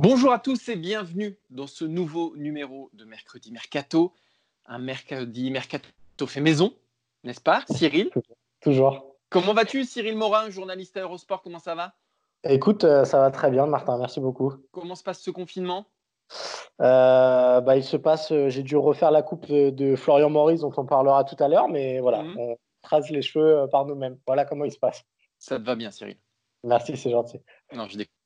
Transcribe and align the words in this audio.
Bonjour 0.00 0.32
à 0.32 0.38
tous 0.38 0.68
et 0.68 0.76
bienvenue 0.76 1.36
dans 1.50 1.66
ce 1.66 1.84
nouveau 1.84 2.32
numéro 2.36 2.88
de 2.92 3.04
Mercredi 3.04 3.50
Mercato. 3.50 4.12
Un 4.64 4.78
mercredi 4.78 5.50
Mercato 5.50 5.88
fait 6.24 6.40
maison, 6.40 6.72
n'est-ce 7.24 7.40
pas, 7.40 7.64
Cyril? 7.68 8.08
Toujours. 8.60 9.16
Comment 9.28 9.54
vas-tu, 9.54 9.82
Cyril 9.82 10.16
Morin, 10.16 10.50
journaliste 10.50 10.96
à 10.96 11.00
Eurosport 11.00 11.42
Comment 11.42 11.58
ça 11.58 11.74
va? 11.74 11.94
Écoute, 12.44 12.84
euh, 12.84 13.04
ça 13.04 13.18
va 13.18 13.32
très 13.32 13.50
bien, 13.50 13.66
Martin. 13.66 13.98
Merci 13.98 14.20
beaucoup. 14.20 14.54
Comment 14.70 14.94
se 14.94 15.02
passe 15.02 15.20
ce 15.20 15.32
confinement? 15.32 15.86
Euh, 16.80 17.60
bah, 17.60 17.76
il 17.76 17.82
se 17.82 17.96
passe, 17.96 18.30
euh, 18.30 18.48
j'ai 18.50 18.62
dû 18.62 18.76
refaire 18.76 19.10
la 19.10 19.22
coupe 19.22 19.48
de, 19.48 19.96
Florian 19.96 20.30
Maurice, 20.30 20.60
dont 20.60 20.72
on 20.76 20.86
parlera 20.86 21.24
tout 21.24 21.42
à 21.42 21.48
l'heure, 21.48 21.66
mais 21.68 21.98
voilà, 21.98 22.22
Mhm. 22.22 22.38
on 22.38 22.56
trace 22.82 23.10
les 23.10 23.22
cheveux 23.22 23.66
par 23.72 23.84
nous-mêmes. 23.84 24.16
Voilà 24.28 24.44
comment 24.44 24.64
il 24.64 24.70
se 24.70 24.78
passe. 24.78 25.02
Ça 25.40 25.58
te 25.58 25.64
va 25.64 25.74
bien, 25.74 25.90
Cyril? 25.90 26.18
Merci, 26.62 26.96
c'est 26.96 27.10
gentil. 27.10 27.40
Non, 27.72 27.88
je 27.88 27.98
déconne. 27.98 28.17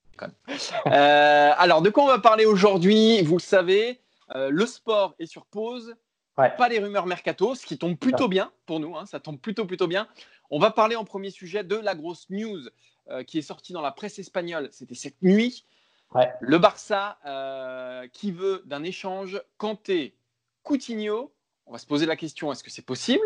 Euh, 0.87 1.53
alors, 1.57 1.83
de 1.83 1.91
quoi 1.91 2.05
on 2.05 2.09
va 2.09 2.19
parler 2.19 2.45
aujourd'hui? 2.45 3.23
Vous 3.23 3.37
le 3.37 3.43
savez, 3.43 4.01
euh, 4.35 4.51
le 4.51 4.67
sport 4.67 5.15
est 5.19 5.27
sur 5.27 5.47
pause. 5.47 5.95
Ouais. 6.39 6.51
Pas 6.57 6.69
les 6.69 6.79
rumeurs 6.79 7.07
mercato, 7.07 7.55
ce 7.55 7.67
qui 7.67 7.77
tombe 7.77 7.97
plutôt 7.97 8.29
bien 8.29 8.51
pour 8.67 8.81
nous. 8.81 8.97
hein, 8.97 9.05
ça 9.07 9.21
tombe 9.21 9.39
plutôt, 9.39 9.67
plutôt 9.67 9.87
bien. 9.87 10.09
On 10.51 10.59
va 10.59 10.71
parler 10.71 10.97
en 10.97 11.05
premier 11.05 11.31
sujet 11.31 11.65
de 11.65 11.77
la 11.77 11.95
grosse 11.95 12.29
news 12.31 12.61
euh, 13.11 13.23
qui 13.23 13.39
est 13.39 13.43
sortie 13.43 13.73
dans 13.73 13.83
la 13.83 13.93
presse 13.93 14.19
espagnole. 14.19 14.69
C'était 14.73 14.95
cette 14.95 15.21
nuit. 15.23 15.67
Ouais. 16.15 16.33
Le 16.41 16.59
Barça 16.59 17.19
qui 18.13 18.33
veut 18.33 18.63
d'un 18.67 18.83
échange 18.83 19.41
Kanté, 19.57 20.15
Coutinho. 20.63 21.33
On 21.67 21.73
va 21.73 21.79
se 21.79 21.87
poser 21.87 22.07
la 22.07 22.17
question 22.17 22.53
est-ce 22.53 22.63
que 22.63 22.71
c'est 22.71 22.85
possible? 22.85 23.25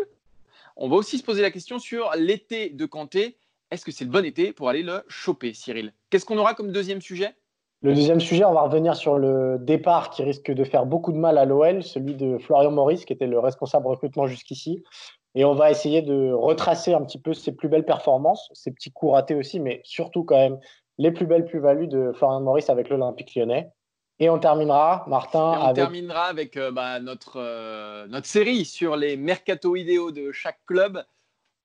On 0.75 0.87
va 0.89 0.95
aussi 0.95 1.17
se 1.17 1.23
poser 1.23 1.41
la 1.41 1.51
question 1.51 1.79
sur 1.79 2.11
l'été 2.15 2.69
de 2.69 2.85
Kanté. 2.85 3.37
Est-ce 3.71 3.83
que 3.83 3.91
c'est 3.91 4.05
le 4.05 4.11
bon 4.11 4.25
été 4.25 4.53
pour 4.53 4.69
aller 4.69 4.83
le 4.83 5.03
choper, 5.07 5.53
Cyril? 5.53 5.93
Qu'est-ce 6.09 6.25
qu'on 6.25 6.37
aura 6.37 6.53
comme 6.53 6.71
deuxième 6.71 7.01
sujet? 7.01 7.35
Le 7.81 7.93
deuxième 7.93 8.19
sujet, 8.19 8.43
on 8.43 8.53
va 8.53 8.61
revenir 8.61 8.95
sur 8.95 9.19
le 9.19 9.57
départ 9.59 10.09
qui 10.09 10.23
risque 10.23 10.51
de 10.51 10.63
faire 10.63 10.87
beaucoup 10.87 11.11
de 11.11 11.17
mal 11.17 11.37
à 11.37 11.45
l'OL, 11.45 11.83
celui 11.83 12.15
de 12.15 12.39
Florian 12.39 12.71
Maurice, 12.71 13.05
qui 13.05 13.13
était 13.13 13.27
le 13.27 13.37
responsable 13.37 13.85
recrutement 13.87 14.25
jusqu'ici. 14.25 14.83
Et 15.35 15.45
on 15.45 15.53
va 15.53 15.69
essayer 15.69 16.01
de 16.01 16.31
retracer 16.31 16.95
un 16.95 17.03
petit 17.03 17.19
peu 17.19 17.33
ses 17.33 17.51
plus 17.51 17.69
belles 17.69 17.85
performances, 17.85 18.49
ses 18.53 18.71
petits 18.71 18.91
coups 18.91 19.13
ratés 19.13 19.35
aussi, 19.35 19.59
mais 19.59 19.81
surtout 19.83 20.23
quand 20.23 20.37
même 20.37 20.59
les 20.97 21.11
plus 21.11 21.27
belles 21.27 21.45
plus-values 21.45 21.87
de 21.87 22.11
Florian 22.13 22.41
Maurice 22.41 22.71
avec 22.71 22.89
l'Olympique 22.89 23.35
lyonnais. 23.35 23.69
Et 24.19 24.31
on 24.31 24.39
terminera, 24.39 25.05
Martin, 25.07 25.53
Et 25.53 25.57
on 25.57 25.61
avec 25.65 25.75
terminera 25.75 26.23
avec 26.23 26.57
euh, 26.57 26.71
bah, 26.71 26.99
notre, 26.99 27.39
euh, 27.39 28.07
notre 28.07 28.25
série 28.25 28.65
sur 28.65 28.95
les 28.95 29.15
mercato 29.15 29.75
idéaux 29.75 30.11
de 30.11 30.31
chaque 30.31 30.59
club. 30.65 31.03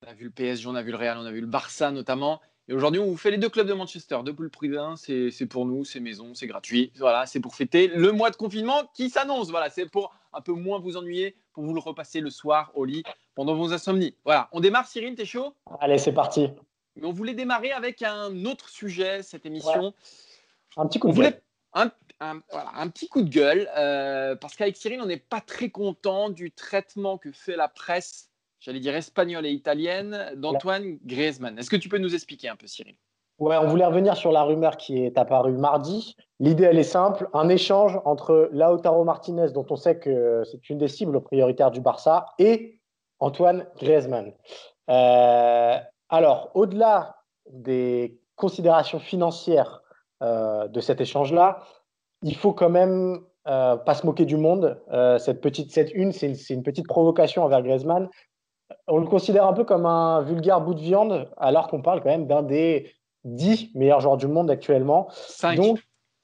On 0.05 0.11
a 0.11 0.15
vu 0.15 0.25
le 0.25 0.31
PSG, 0.31 0.67
on 0.67 0.75
a 0.75 0.83
vu 0.83 0.91
le 0.91 0.97
Real, 0.97 1.17
on 1.19 1.25
a 1.27 1.31
vu 1.31 1.41
le 1.41 1.47
Barça 1.47 1.91
notamment. 1.91 2.41
Et 2.69 2.75
aujourd'hui, 2.75 3.01
on 3.01 3.07
vous 3.07 3.17
fait 3.17 3.31
les 3.31 3.39
deux 3.39 3.49
clubs 3.49 3.67
de 3.67 3.73
Manchester. 3.73 4.19
Deux 4.25 4.35
prix 4.49 4.69
d'un, 4.69 4.97
c'est 4.97 5.47
pour 5.47 5.67
nous, 5.67 5.85
c'est 5.85 6.01
maison, 6.01 6.35
c'est 6.35 6.47
gratuit. 6.47 6.93
Voilà, 6.99 7.27
c'est 7.27 7.41
pour 7.41 7.55
fêter 7.55 7.89
le 7.89 8.13
mois 8.13 8.31
de 8.31 8.37
confinement 8.37 8.83
qui 8.95 9.11
s'annonce. 9.11 9.51
Voilà, 9.51 9.69
c'est 9.71 9.87
pour 9.87 10.15
un 10.33 10.41
peu 10.41 10.53
moins 10.53 10.79
vous 10.79 10.97
ennuyer, 10.97 11.37
pour 11.53 11.65
vous 11.65 11.75
le 11.75 11.81
repasser 11.81 12.21
le 12.21 12.31
soir 12.31 12.71
au 12.75 12.85
lit 12.85 13.03
pendant 13.35 13.55
vos 13.55 13.73
insomnies. 13.73 14.15
Voilà, 14.25 14.49
on 14.53 14.61
démarre, 14.61 14.87
Cyril, 14.87 15.15
t'es 15.15 15.25
chaud? 15.25 15.55
Allez, 15.81 15.99
c'est 15.99 16.13
parti. 16.13 16.49
Mais 16.97 17.07
on 17.07 17.13
voulait 17.13 17.35
démarrer 17.35 17.73
avec 17.73 18.03
un 18.03 18.45
autre 18.45 18.69
sujet, 18.69 19.23
cette 19.23 19.47
émission. 19.47 19.93
Un 20.77 20.87
petit 20.87 20.99
coup 20.99 21.09
de 21.11 21.15
gueule. 21.21 21.41
un, 21.75 21.91
un- 22.21 22.41
voilà, 22.51 22.71
un 22.77 22.89
petit 22.89 23.09
coup 23.09 23.23
de 23.23 23.29
gueule, 23.31 23.69
euh, 23.77 24.37
parce 24.37 24.57
qu'avec 24.57 24.77
Cyril, 24.77 25.01
on 25.01 25.07
n'est 25.07 25.17
pas 25.17 25.41
très 25.41 25.71
content 25.71 26.29
du 26.31 26.51
traitement 26.53 27.19
que 27.19 27.31
fait 27.33 27.57
la 27.57 27.69
presse, 27.69 28.31
j'allais 28.63 28.81
dire 28.81 28.95
espagnole 28.95 29.45
et 29.45 29.51
italienne, 29.51 30.33
d'Antoine 30.37 30.99
Griezmann. 31.05 31.59
Est-ce 31.59 31.69
que 31.69 31.77
tu 31.77 31.89
peux 31.89 31.99
nous 31.99 32.15
expliquer 32.15 32.49
un 32.49 32.57
peu, 32.57 32.69
Cyril? 32.69 32.95
Ouais, 33.39 33.57
on 33.57 33.67
voulait 33.67 33.85
revenir 33.85 34.17
sur 34.17 34.31
la 34.31 34.45
rumeur 34.45 34.77
qui 34.77 35.05
est 35.05 35.19
apparue 35.19 35.57
mardi. 35.57 36.17
L'idée, 36.39 36.65
elle 36.65 36.79
est 36.79 36.85
simple 36.85 37.29
un 37.35 37.49
échange 37.49 37.99
entre 38.05 38.49
Lautaro 38.53 39.03
Martinez, 39.05 39.51
dont 39.53 39.67
on 39.69 39.77
sait 39.77 39.99
que 39.99 40.45
c'est 40.45 40.71
une 40.71 40.79
des 40.79 40.87
cibles 40.87 41.21
prioritaires 41.21 41.73
du 41.73 41.81
Barça, 41.81 42.27
et 42.39 42.79
Antoine 43.19 43.67
Griezmann. 43.79 44.33
Euh, 44.91 45.77
alors, 46.09 46.51
au-delà 46.55 47.17
des 47.51 48.21
considérations 48.37 49.01
financières 49.01 49.83
euh, 50.23 50.69
de 50.69 50.81
cet 50.81 51.01
échange-là, 51.01 51.65
il 52.23 52.37
faut 52.37 52.53
quand 52.53 52.71
même 52.71 53.19
euh, 53.49 53.77
pas 53.77 53.95
se 53.95 54.07
moquer 54.07 54.25
du 54.25 54.37
monde. 54.37 54.81
Euh, 54.93 55.19
cette 55.19 55.41
petite, 55.41 55.73
cette 55.73 55.93
une, 55.95 56.13
c'est 56.13 56.29
une, 56.29 56.37
une 56.59 56.63
petite 56.63 56.87
provocation 56.87 57.43
envers 57.43 57.63
Griezmann. 57.63 58.09
On 58.87 58.99
le 58.99 59.07
considère 59.07 59.47
un 59.47 59.53
peu 59.53 59.65
comme 59.65 59.87
un 59.87 60.23
vulgaire 60.23 60.61
bout 60.61 60.75
de 60.75 60.81
viande, 60.81 61.29
alors 61.37 61.69
qu'on 61.69 61.83
parle 61.83 62.03
quand 62.03 62.11
même 62.11 62.27
d'un 62.27 62.43
des 62.43 62.93
10 63.25 63.71
meilleurs 63.75 64.01
joueurs 64.01 64.17
du 64.17 64.27
monde 64.27 64.51
actuellement. 64.51 65.09
5 65.11 65.57
Donc, 65.57 65.79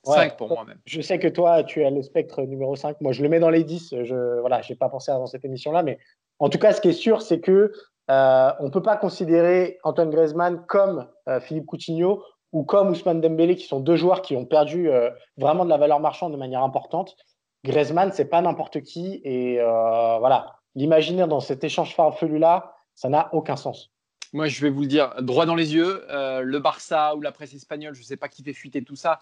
ouais. 0.07 0.31
Pour 0.37 0.49
moi 0.49 0.65
même. 0.65 0.79
Je 0.85 1.01
sais 1.01 1.19
que 1.19 1.29
toi, 1.29 1.63
tu 1.65 1.85
as 1.85 1.91
le 1.91 2.03
spectre 2.03 2.43
numéro 2.43 2.77
5. 2.77 3.01
Moi, 3.01 3.13
je 3.13 3.23
le 3.23 3.29
mets 3.29 3.41
dans 3.41 3.51
les 3.51 3.65
10. 3.65 3.95
Je 4.03 4.41
voilà, 4.41 4.63
j'ai 4.63 4.75
pas 4.75 4.89
pensé 4.89 5.11
avant 5.11 5.27
cette 5.27 5.45
émission-là. 5.45 5.83
Mais 5.83 5.99
en 6.39 6.49
tout 6.49 6.59
cas, 6.59 6.73
ce 6.73 6.81
qui 6.81 6.89
est 6.89 6.93
sûr, 6.93 7.23
c'est 7.23 7.41
que 7.41 7.73
euh, 8.11 8.53
on 8.61 8.65
ne 8.65 8.71
peut 8.71 8.83
pas 8.83 8.97
considérer 8.97 9.79
Antoine 9.85 10.11
Griezmann 10.11 10.65
comme 10.67 11.07
euh, 11.29 11.41
Philippe 11.41 11.67
Coutinho 11.67 12.23
ou 12.53 12.65
comme 12.65 12.89
Ousmane 12.91 13.21
Dembélé, 13.21 13.57
qui 13.57 13.67
sont 13.67 13.81
deux 13.81 13.97
joueurs 13.97 14.23
qui 14.23 14.35
ont 14.35 14.47
perdu 14.47 14.91
euh, 14.91 15.11
vraiment 15.37 15.65
de 15.65 15.71
la 15.71 15.77
valeur 15.77 16.01
marchande 16.01 16.33
de 16.33 16.39
manière 16.39 16.63
importante. 16.63 17.17
Griezmann, 17.65 18.11
c'est 18.13 18.25
pas 18.25 18.41
n'importe 18.41 18.81
qui. 18.81 19.21
Et 19.25 19.59
voilà, 19.59 20.58
l'imaginer 20.75 21.27
dans 21.27 21.41
cet 21.41 21.65
échange 21.65 21.95
farfelu-là, 21.95 22.77
ça 22.95 23.09
n'a 23.09 23.29
aucun 23.35 23.57
sens. 23.57 23.91
Moi, 24.33 24.47
je 24.49 24.61
vais 24.61 24.71
vous 24.71 24.83
le 24.83 24.87
dire 24.89 25.15
droit 25.23 25.47
dans 25.47 25.55
les 25.55 25.75
yeux. 25.75 26.05
euh, 26.11 26.43
le 26.43 26.59
Barça 26.59 27.15
ou 27.17 27.21
la 27.23 27.33
presse 27.33 27.55
espagnole, 27.55 27.95
je 27.95 28.01
ne 28.01 28.05
sais 28.05 28.17
pas 28.17 28.29
qui 28.29 28.43
fait 28.43 28.53
fuiter 28.53 28.83
tout 28.85 28.97
ça. 28.97 29.21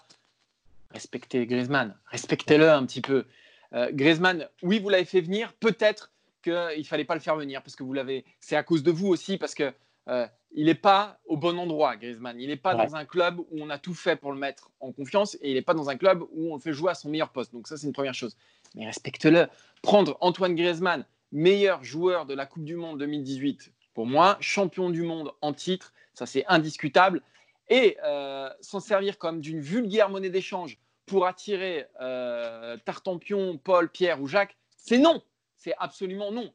Respectez 0.91 1.45
Griezmann, 1.45 1.95
respectez-le 2.07 2.69
un 2.69 2.85
petit 2.85 3.01
peu. 3.01 3.25
Euh, 3.73 3.89
Griezmann, 3.91 4.47
oui, 4.63 4.79
vous 4.79 4.89
l'avez 4.89 5.05
fait 5.05 5.21
venir. 5.21 5.53
Peut-être 5.53 6.11
qu'il 6.41 6.53
ne 6.53 6.83
fallait 6.83 7.03
pas 7.05 7.13
le 7.15 7.19
faire 7.19 7.35
venir 7.35 7.61
parce 7.61 7.75
que 7.75 7.83
vous 7.83 7.91
l'avez. 7.93 8.23
C'est 8.39 8.55
à 8.55 8.63
cause 8.63 8.83
de 8.83 8.91
vous 8.91 9.07
aussi 9.07 9.37
parce 9.37 9.53
que 9.53 9.73
euh, 10.07 10.25
il 10.53 10.67
n'est 10.67 10.75
pas 10.75 11.19
au 11.25 11.35
bon 11.35 11.59
endroit, 11.59 11.97
Griezmann. 11.97 12.39
Il 12.39 12.47
n'est 12.47 12.55
pas 12.55 12.73
Ouais. 12.75 12.85
dans 12.87 12.95
un 12.95 13.03
club 13.03 13.39
où 13.39 13.47
on 13.61 13.69
a 13.69 13.77
tout 13.77 13.93
fait 13.93 14.15
pour 14.15 14.31
le 14.31 14.39
mettre 14.39 14.71
en 14.79 14.93
confiance 14.93 15.35
et 15.41 15.49
il 15.51 15.55
n'est 15.55 15.61
pas 15.61 15.73
dans 15.73 15.89
un 15.89 15.97
club 15.97 16.21
où 16.31 16.51
on 16.53 16.55
le 16.55 16.61
fait 16.61 16.71
jouer 16.71 16.91
à 16.91 16.95
son 16.95 17.09
meilleur 17.09 17.29
poste. 17.29 17.51
Donc 17.53 17.67
ça, 17.67 17.75
c'est 17.75 17.85
une 17.87 17.93
première 17.93 18.13
chose. 18.13 18.37
Mais 18.75 18.85
respecte-le. 18.85 19.47
Prendre 19.81 20.17
Antoine 20.21 20.55
Griezmann, 20.55 21.05
meilleur 21.31 21.83
joueur 21.83 22.25
de 22.25 22.33
la 22.33 22.45
Coupe 22.45 22.63
du 22.63 22.75
Monde 22.75 22.99
2018, 22.99 23.71
pour 23.93 24.05
moi, 24.05 24.37
champion 24.39 24.89
du 24.89 25.01
monde 25.03 25.31
en 25.41 25.53
titre, 25.53 25.93
ça 26.13 26.25
c'est 26.25 26.45
indiscutable. 26.47 27.21
Et 27.69 27.97
euh, 28.05 28.49
s'en 28.61 28.79
servir 28.79 29.17
comme 29.17 29.41
d'une 29.41 29.59
vulgaire 29.59 30.09
monnaie 30.09 30.29
d'échange 30.29 30.77
pour 31.05 31.25
attirer 31.25 31.87
euh, 32.01 32.77
Tartampion, 32.85 33.57
Paul, 33.57 33.89
Pierre 33.89 34.21
ou 34.21 34.27
Jacques, 34.27 34.55
c'est 34.77 34.97
non. 34.97 35.21
C'est 35.57 35.73
absolument 35.79 36.31
non. 36.31 36.53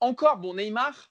Encore, 0.00 0.38
bon, 0.38 0.54
Neymar, 0.54 1.10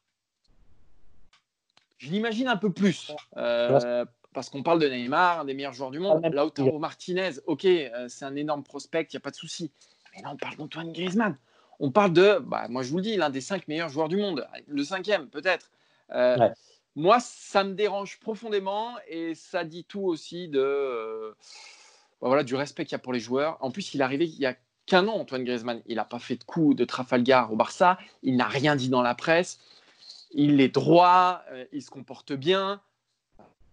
je 1.98 2.10
l'imagine 2.10 2.48
un 2.48 2.58
peu 2.58 2.72
plus. 2.72 3.12
euh, 3.38 4.06
parce 4.34 4.50
qu'on 4.50 4.64
parle 4.64 4.80
de 4.80 4.88
Neymar, 4.88 5.42
un 5.42 5.46
des 5.46 5.54
meilleurs 5.54 5.74
joueurs 5.74 5.92
du 5.92 6.00
monde. 6.00 6.22
Ah, 6.24 6.30
Lautaro 6.30 6.80
Martinez, 6.80 7.32
ok, 7.46 7.66
euh, 7.66 8.08
c'est 8.10 8.26
un 8.26 8.36
énorme 8.36 8.64
prospect, 8.64 9.04
il 9.04 9.16
n'y 9.16 9.18
a 9.18 9.22
pas 9.22 9.32
de 9.32 9.36
souci. 9.36 9.72
Mais 10.16 10.24
là, 10.24 10.32
on 10.32 10.38
parle 10.38 10.56
d'Antoine 10.58 10.92
Griezmann. 10.92 11.38
On 11.80 11.92
parle 11.92 12.14
de, 12.14 12.40
bah, 12.40 12.68
moi 12.70 12.84
je 12.84 12.90
vous 12.90 12.98
le 12.98 13.04
dis, 13.04 13.16
l'un 13.18 13.30
des 13.30 13.42
cinq 13.42 13.68
meilleurs 13.68 13.90
joueurs 13.90 14.10
du 14.10 14.18
monde. 14.18 14.48
Le 14.68 14.84
cinquième, 14.84 15.28
peut-être. 15.28 15.72
Euh, 16.12 16.38
Ouais. 16.38 16.52
Moi, 16.96 17.20
ça 17.20 17.64
me 17.64 17.74
dérange 17.74 18.20
profondément 18.20 18.94
et 19.08 19.34
ça 19.34 19.64
dit 19.64 19.84
tout 19.84 20.02
aussi 20.04 20.48
de, 20.48 20.60
euh, 20.60 21.32
bah, 22.22 22.28
voilà, 22.28 22.44
du 22.44 22.54
respect 22.54 22.86
qu'il 22.86 22.92
y 22.92 22.96
a 22.96 23.00
pour 23.00 23.14
les 23.14 23.20
joueurs. 23.20 23.58
En 23.62 23.72
plus, 23.72 23.96
il 23.96 24.02
est 24.02 24.04
arrivé 24.04 24.26
il 24.26 24.40
y 24.40 24.46
a 24.46 24.56
qu'un 24.86 25.08
an, 25.08 25.14
Antoine 25.14 25.44
Griezmann. 25.44 25.82
Il 25.88 25.96
n'a 25.96 26.06
pas 26.06 26.20
fait 26.20 26.36
de 26.36 26.44
coup 26.44 26.76
de 26.76 26.86
Trafalgar 26.86 27.52
au 27.52 27.56
Barça. 27.56 27.98
Il 28.22 28.36
n'a 28.36 28.48
rien 28.48 28.76
dit 28.76 28.90
dans 28.90 29.02
la 29.02 29.16
presse. 29.16 29.60
Il 30.32 30.62
est 30.62 30.70
droit, 30.70 31.42
euh, 31.52 31.66
il 31.72 31.82
se 31.82 31.90
comporte 31.90 32.32
bien. 32.34 32.80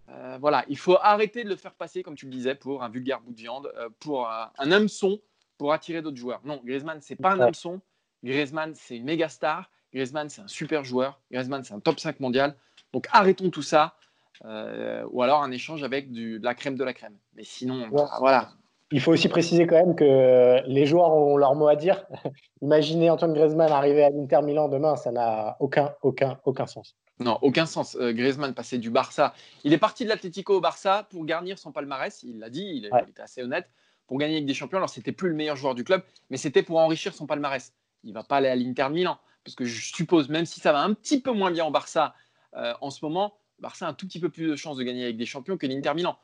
Euh, 0.09 0.39
voilà, 0.41 0.65
il 0.69 0.79
faut 0.79 0.97
arrêter 1.03 1.45
de 1.45 1.51
le 1.51 1.57
faire 1.57 1.75
passer, 1.75 2.03
comme 2.03 2.17
tu 2.17 2.25
le 2.25 2.33
disais, 2.33 2.55
pour 2.55 2.83
un 2.83 2.89
vulgaire 2.89 3.21
bout 3.21 3.33
de 3.33 3.39
viande, 3.39 3.71
euh, 3.77 3.91
pour 4.01 4.29
un, 4.31 4.51
un 4.57 4.73
hameçon, 4.73 5.21
pour 5.59 5.75
attirer 5.75 6.01
d'autres 6.01 6.17
joueurs. 6.17 6.41
Non, 6.45 6.61
Griezmann, 6.65 7.01
c'est 7.03 7.17
pas 7.17 7.33
un 7.33 7.41
hameçon. 7.41 7.83
Griezmann, 8.25 8.75
c'est 8.75 8.97
une 8.97 9.05
méga 9.05 9.29
star. 9.29 9.71
Griezmann, 9.93 10.29
c'est 10.29 10.43
un 10.43 10.49
super 10.49 10.85
joueur. 10.85 11.21
Griezmann, 11.31 11.65
c'est 11.65 11.75
un 11.75 11.81
top 11.81 11.99
5 12.01 12.21
mondial. 12.21 12.55
Donc 12.93 13.07
arrêtons 13.13 13.51
tout 13.51 13.63
ça. 13.63 13.97
ou 14.45 15.23
alors 15.23 15.43
un 15.43 15.51
échange 15.51 15.83
avec 15.83 16.11
du, 16.13 16.39
de 16.39 16.45
la 16.45 16.55
crème 16.55 16.77
de 16.77 16.85
la 16.85 16.93
crème. 16.93 17.17
Mais 17.35 17.45
sinon, 17.45 17.89
bah, 17.89 18.11
voilà. 18.19 18.51
Il 18.93 19.01
faut 19.01 19.13
aussi 19.13 19.29
préciser 19.29 19.67
quand 19.69 19.77
même 19.77 19.95
que 19.95 20.63
les 20.67 20.85
joueurs 20.85 21.13
ont 21.13 21.37
leur 21.37 21.55
mot 21.55 21.69
à 21.69 21.77
dire. 21.77 22.05
Imaginez 22.63 23.09
Antoine 23.09 23.33
Griezmann 23.33 23.71
arriver 23.71 24.03
à 24.03 24.11
l'Inter 24.11 24.41
Milan 24.43 24.69
demain, 24.69 24.97
ça 24.97 25.13
n'a 25.13 25.57
aucun, 25.61 25.95
aucun, 26.03 26.41
aucun 26.45 26.67
sens. 26.67 26.97
Non, 27.21 27.39
aucun 27.43 27.67
sens. 27.67 27.97
Euh, 28.01 28.13
Griezmann 28.13 28.55
passait 28.55 28.79
du 28.79 28.91
Barça. 28.91 29.35
Il 29.63 29.73
est 29.73 29.79
parti 29.79 30.05
de 30.05 30.09
l'Atlético 30.09 30.57
au 30.57 30.61
Barça 30.61 31.07
pour 31.11 31.25
garnir 31.25 31.59
son 31.59 31.71
palmarès. 31.71 32.23
Il 32.23 32.39
l'a 32.39 32.51
dit, 32.51 32.65
il, 32.65 32.87
était 32.87 33.23
assez 33.23 33.43
honnête. 33.43 33.71
Pour 34.07 34.19
gagner 34.19 34.37
avec 34.37 34.47
des 34.47 34.55
champions. 34.55 34.79
Alors, 34.79 34.89
c'était 34.89 35.13
plus 35.13 35.29
le 35.29 35.37
meilleur 35.37 35.55
joueur 35.55 35.75
du 35.77 35.85
club, 35.85 36.03
mais 36.31 36.37
c'était 36.37 36.63
pour 36.63 36.79
enrichir 36.79 37.15
son 37.15 37.27
palmarès. 37.27 37.73
Il 38.05 38.13
va 38.15 38.23
pas 38.23 38.37
aller 38.37 38.49
à 38.49 38.57
l'Inter 38.57 38.89
Milan. 38.91 39.19
Parce 39.45 39.55
que 39.55 39.65
je 39.65 39.95
suppose, 39.95 40.29
même 40.29 40.47
si 40.47 40.61
ça 40.61 40.73
va 40.73 40.81
un 40.81 40.93
petit 40.93 41.21
peu 41.21 41.33
moins 41.33 41.51
bien 41.51 41.67
au 41.67 41.71
Barça 41.71 42.15
euh, 42.57 42.75
en 42.81 42.91
ce 42.91 43.05
moment, 43.05 43.35
Barça 43.59 43.87
a 43.87 43.91
un 43.91 43.95
tout 43.95 44.07
petit 44.07 44.21
peu 44.21 44.29
plus 44.29 44.49
de 44.49 44.57
chances 44.57 44.77
de 44.77 44.83
gagner 44.83 45.05
avec 45.05 45.17
des 45.17 45.27
champions 45.27 45.57
que 45.57 45.67
l'Inter 45.67 45.95
Milan. 45.95 46.17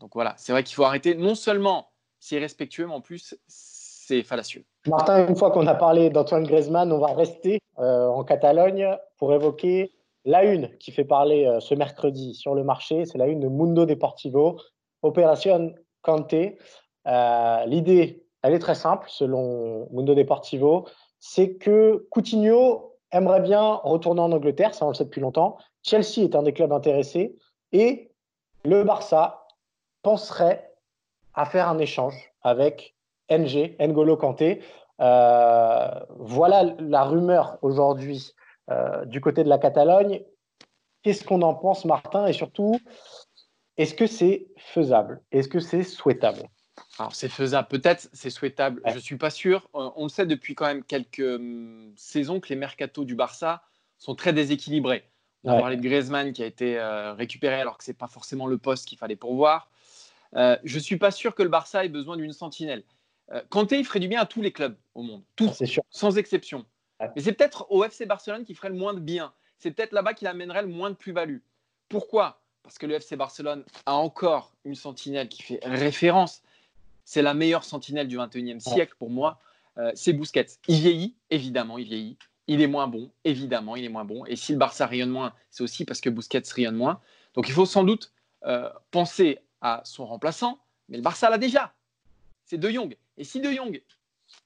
Donc 0.00 0.14
voilà, 0.14 0.34
c'est 0.36 0.52
vrai 0.52 0.64
qu'il 0.64 0.74
faut 0.74 0.84
arrêter. 0.84 1.14
Non 1.14 1.34
seulement 1.34 1.90
c'est 2.18 2.38
respectueux, 2.38 2.86
mais 2.86 2.94
en 2.94 3.00
plus, 3.00 3.34
c'est 3.46 4.22
fallacieux. 4.22 4.64
Martin, 4.86 5.26
une 5.26 5.36
fois 5.36 5.50
qu'on 5.50 5.66
a 5.66 5.74
parlé 5.74 6.10
d'Antoine 6.10 6.44
Griezmann, 6.44 6.92
on 6.92 6.98
va 6.98 7.14
rester 7.14 7.58
euh, 7.78 8.06
en 8.06 8.24
Catalogne 8.24 8.96
pour 9.18 9.32
évoquer 9.32 9.92
la 10.24 10.44
une 10.44 10.76
qui 10.78 10.92
fait 10.92 11.04
parler 11.04 11.46
euh, 11.46 11.60
ce 11.60 11.74
mercredi 11.74 12.34
sur 12.34 12.54
le 12.54 12.62
marché, 12.62 13.04
c'est 13.06 13.18
la 13.18 13.26
une 13.26 13.40
de 13.40 13.48
Mundo 13.48 13.86
Deportivo, 13.86 14.60
Opération 15.02 15.74
Kanté. 16.02 16.58
Euh, 17.08 17.64
l'idée, 17.66 18.24
elle 18.42 18.54
est 18.54 18.60
très 18.60 18.76
simple 18.76 19.08
selon 19.08 19.88
Mundo 19.90 20.14
Deportivo, 20.14 20.86
c'est 21.24 21.54
que 21.54 22.04
Coutinho 22.10 22.96
aimerait 23.12 23.40
bien 23.40 23.74
retourner 23.84 24.20
en 24.20 24.32
Angleterre, 24.32 24.74
ça 24.74 24.86
on 24.86 24.88
le 24.88 24.94
sait 24.94 25.04
depuis 25.04 25.20
longtemps. 25.20 25.56
Chelsea 25.84 26.18
est 26.18 26.34
un 26.34 26.42
des 26.42 26.52
clubs 26.52 26.72
intéressés 26.72 27.36
et 27.70 28.10
le 28.64 28.82
Barça 28.82 29.46
penserait 30.02 30.74
à 31.34 31.46
faire 31.46 31.68
un 31.68 31.78
échange 31.78 32.32
avec 32.42 32.96
NG, 33.30 33.76
N'Golo 33.78 34.16
Kanté. 34.16 34.64
Euh, 35.00 35.90
voilà 36.18 36.64
la 36.80 37.04
rumeur 37.04 37.56
aujourd'hui 37.62 38.32
euh, 38.70 39.04
du 39.04 39.20
côté 39.20 39.44
de 39.44 39.48
la 39.48 39.58
Catalogne. 39.58 40.24
Qu'est-ce 41.04 41.22
qu'on 41.22 41.42
en 41.42 41.54
pense, 41.54 41.84
Martin? 41.84 42.26
Et 42.26 42.32
surtout, 42.32 42.80
est-ce 43.76 43.94
que 43.94 44.08
c'est 44.08 44.48
faisable? 44.56 45.22
Est-ce 45.30 45.48
que 45.48 45.60
c'est 45.60 45.84
souhaitable? 45.84 46.48
Alors 46.98 47.14
c'est 47.14 47.28
faisable, 47.28 47.68
peut-être 47.68 48.08
c'est 48.12 48.30
souhaitable, 48.30 48.82
je 48.86 48.94
ne 48.94 49.00
suis 49.00 49.16
pas 49.16 49.30
sûr. 49.30 49.68
Euh, 49.74 49.90
on 49.96 50.04
le 50.04 50.08
sait 50.08 50.26
depuis 50.26 50.54
quand 50.54 50.66
même 50.66 50.84
quelques 50.84 51.20
hum, 51.20 51.92
saisons 51.96 52.40
que 52.40 52.48
les 52.50 52.56
mercatos 52.56 53.06
du 53.06 53.14
Barça 53.14 53.62
sont 53.98 54.14
très 54.14 54.32
déséquilibrés. 54.32 55.08
On 55.44 55.52
a 55.52 55.58
parlé 55.58 55.76
de 55.76 55.82
Griezmann 55.82 56.32
qui 56.32 56.42
a 56.42 56.46
été 56.46 56.78
euh, 56.78 57.14
récupéré 57.14 57.60
alors 57.60 57.76
que 57.76 57.82
ce 57.82 57.90
n'est 57.90 57.96
pas 57.96 58.06
forcément 58.06 58.46
le 58.46 58.58
poste 58.58 58.86
qu'il 58.86 58.98
fallait 58.98 59.16
pourvoir. 59.16 59.70
je 60.34 60.74
ne 60.74 60.80
suis 60.80 60.98
pas 60.98 61.10
sûr 61.10 61.34
que 61.34 61.42
le 61.42 61.48
Barça 61.48 61.84
ait 61.84 61.88
besoin 61.88 62.16
d'une 62.16 62.32
sentinelle. 62.32 62.84
Kanté, 63.48 63.78
il 63.78 63.84
ferait 63.84 64.00
du 64.00 64.08
bien 64.08 64.20
à 64.20 64.26
tous 64.26 64.42
les 64.42 64.52
clubs 64.52 64.76
au 64.94 65.02
monde, 65.02 65.22
tous, 65.36 65.64
sûr. 65.64 65.82
sans 65.90 66.18
exception. 66.18 66.66
Mais 67.00 67.22
c'est 67.22 67.32
peut-être 67.32 67.66
au 67.70 67.82
FC 67.82 68.06
Barcelone 68.06 68.44
qui 68.44 68.54
ferait 68.54 68.68
le 68.68 68.76
moins 68.76 68.94
de 68.94 69.00
bien. 69.00 69.32
C'est 69.58 69.70
peut-être 69.70 69.92
là-bas 69.92 70.14
qu'il 70.14 70.28
amènerait 70.28 70.62
le 70.62 70.68
moins 70.68 70.90
de 70.90 70.96
plus-value. 70.96 71.38
Pourquoi? 71.88 72.42
Parce 72.62 72.78
que 72.78 72.86
le 72.86 72.94
FC 72.94 73.16
Barcelone 73.16 73.64
a 73.86 73.94
encore 73.94 74.52
une 74.64 74.74
sentinelle 74.74 75.28
qui 75.28 75.42
fait 75.42 75.60
référence. 75.62 76.42
C'est 77.04 77.22
la 77.22 77.34
meilleure 77.34 77.64
sentinelle 77.64 78.08
du 78.08 78.16
21e 78.16 78.60
siècle 78.60 78.94
pour 78.98 79.10
moi. 79.10 79.40
Euh, 79.78 79.90
c'est 79.94 80.12
Busquets. 80.12 80.46
Il 80.68 80.80
vieillit, 80.80 81.16
évidemment, 81.30 81.78
il 81.78 81.86
vieillit. 81.86 82.18
Il 82.48 82.60
est 82.60 82.66
moins 82.66 82.88
bon, 82.88 83.10
évidemment, 83.24 83.76
il 83.76 83.84
est 83.84 83.88
moins 83.88 84.04
bon. 84.04 84.24
Et 84.26 84.36
si 84.36 84.52
le 84.52 84.58
Barça 84.58 84.86
rayonne 84.86 85.10
moins, 85.10 85.32
c'est 85.50 85.62
aussi 85.62 85.84
parce 85.84 86.00
que 86.00 86.10
Busquets 86.10 86.42
rayonne 86.54 86.76
moins. 86.76 87.00
Donc 87.34 87.48
il 87.48 87.52
faut 87.52 87.66
sans 87.66 87.84
doute 87.84 88.12
euh, 88.44 88.68
penser 88.90 89.38
à 89.60 89.80
son 89.84 90.06
remplaçant, 90.06 90.58
mais 90.88 90.96
le 90.96 91.02
Barça 91.02 91.30
l'a 91.30 91.38
déjà. 91.38 91.72
C'est 92.44 92.58
De 92.58 92.68
Jong. 92.68 92.96
Et 93.16 93.24
si 93.24 93.40
De 93.40 93.50
Jong 93.50 93.82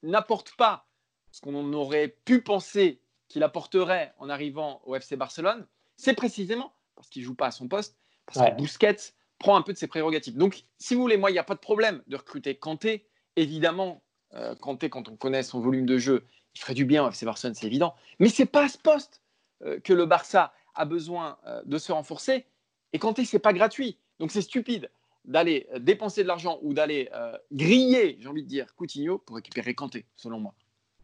n'apporte 0.03 0.55
pas 0.57 0.87
ce 1.31 1.41
qu'on 1.41 1.73
aurait 1.73 2.17
pu 2.25 2.43
penser 2.43 3.01
qu'il 3.29 3.43
apporterait 3.43 4.15
en 4.19 4.29
arrivant 4.29 4.81
au 4.85 4.95
FC 4.95 5.17
Barcelone, 5.17 5.67
c'est 5.97 6.15
précisément 6.15 6.73
parce 6.95 7.09
qu'il 7.09 7.23
ne 7.23 7.27
joue 7.27 7.35
pas 7.35 7.47
à 7.47 7.51
son 7.51 7.69
poste, 7.69 7.97
parce 8.27 8.51
que 8.51 8.57
Busquets 8.57 9.15
prend 9.39 9.57
un 9.57 9.63
peu 9.63 9.73
de 9.73 9.79
ses 9.79 9.87
prérogatives. 9.87 10.37
Donc, 10.37 10.65
si 10.79 10.95
vous 10.95 11.01
voulez, 11.01 11.17
moi, 11.17 11.31
il 11.31 11.35
n'y 11.35 11.39
a 11.39 11.45
pas 11.45 11.55
de 11.55 11.61
problème 11.61 12.03
de 12.07 12.17
recruter 12.17 12.55
Kanté. 12.57 13.07
Évidemment, 13.37 14.03
euh, 14.35 14.55
Kanté, 14.55 14.89
quand 14.89 15.09
on 15.09 15.17
connaît 15.17 15.43
son 15.43 15.61
volume 15.61 15.87
de 15.87 15.99
jeu, 15.99 16.25
il 16.55 16.61
ferait 16.61 16.75
du 16.75 16.85
bien 16.85 17.05
au 17.05 17.09
FC 17.09 17.27
Barcelone, 17.27 17.55
c'est 17.55 17.67
évident. 17.67 17.95
Mais 18.19 18.29
ce 18.29 18.43
n'est 18.43 18.47
pas 18.47 18.65
à 18.65 18.69
ce 18.69 18.79
poste 18.79 19.23
euh, 19.63 19.79
que 19.81 19.93
le 19.93 20.07
Barça 20.07 20.53
a 20.75 20.85
besoin 20.85 21.37
euh, 21.47 21.63
de 21.67 21.79
se 21.79 21.93
renforcer. 21.93 22.47
Et 22.93 22.99
Kanté, 22.99 23.25
ce 23.25 23.37
n'est 23.37 23.41
pas 23.41 23.53
gratuit. 23.53 23.99
Donc, 24.19 24.31
c'est 24.31 24.43
stupide 24.43 24.91
d'aller 25.25 25.67
dépenser 25.81 26.23
de 26.23 26.29
l'argent 26.29 26.61
ou 26.63 26.73
d'aller 26.73 27.11
griller, 27.51 28.17
j'ai 28.21 28.29
envie 28.29 28.45
de 28.45 28.49
dire, 28.49 28.73
Coutinho 28.77 29.19
pour 29.19 29.35
récupérer 29.35 29.75
Kanté, 29.75 30.07
selon 30.15 30.39
moi. 30.39 30.55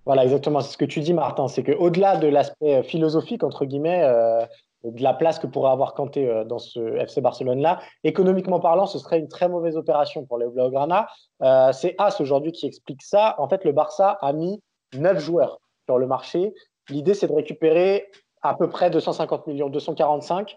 Voilà, 0.05 0.25
exactement. 0.25 0.61
C'est 0.61 0.73
ce 0.73 0.79
que 0.79 0.85
tu 0.85 1.01
dis, 1.01 1.13
Martin. 1.13 1.49
C'est 1.49 1.63
qu'au-delà 1.63 2.17
de 2.17 2.27
l'aspect 2.27 2.77
euh, 2.77 2.83
philosophique, 2.83 3.45
entre 3.45 3.65
guillemets, 3.65 4.03
euh, 4.03 4.45
de 4.85 5.03
la 5.03 5.15
place 5.15 5.39
que 5.39 5.47
pourrait 5.47 5.71
avoir 5.71 5.95
Kanté 5.95 6.29
euh, 6.29 6.45
dans 6.45 6.59
ce 6.59 6.97
FC 6.97 7.21
Barcelone-là, 7.21 7.81
économiquement 8.05 8.61
parlant, 8.61 8.87
ce 8.87 8.99
serait 8.99 9.19
une 9.19 9.29
très 9.29 9.49
mauvaise 9.49 9.77
opération 9.77 10.25
pour 10.25 10.39
les 10.39 10.47
Blaugrana. 10.47 11.09
Euh, 11.43 11.73
c'est 11.73 11.95
As 11.99 12.21
aujourd'hui 12.21 12.53
qui 12.53 12.67
explique 12.67 13.03
ça. 13.03 13.35
En 13.39 13.49
fait, 13.49 13.65
le 13.65 13.73
Barça 13.73 14.19
a 14.21 14.33
mis 14.33 14.61
9 14.95 15.19
joueurs 15.19 15.61
sur 15.87 15.99
le 15.99 16.07
marché. 16.07 16.55
L'idée, 16.89 17.15
c'est 17.15 17.29
de 17.29 17.35
récupérer 17.35 18.11
à 18.43 18.55
peu 18.55 18.69
près 18.69 18.91
250 18.91 19.47
millions, 19.47 19.69
245. 19.69 20.57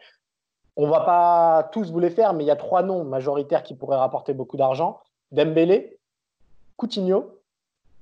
On 0.78 0.88
va 0.88 1.02
pas 1.02 1.70
tous 1.72 1.92
vous 1.92 2.00
les 2.00 2.10
faire, 2.10 2.34
mais 2.34 2.44
il 2.44 2.48
y 2.48 2.52
a 2.52 2.56
trois 2.56 2.84
noms 2.84 3.04
majoritaires 3.06 3.64
qui 3.64 3.76
pourraient 3.76 3.98
rapporter 3.98 4.34
beaucoup 4.34 4.58
d'argent. 4.58 5.00
Dembélé, 5.32 5.98
Coutinho 6.78 7.40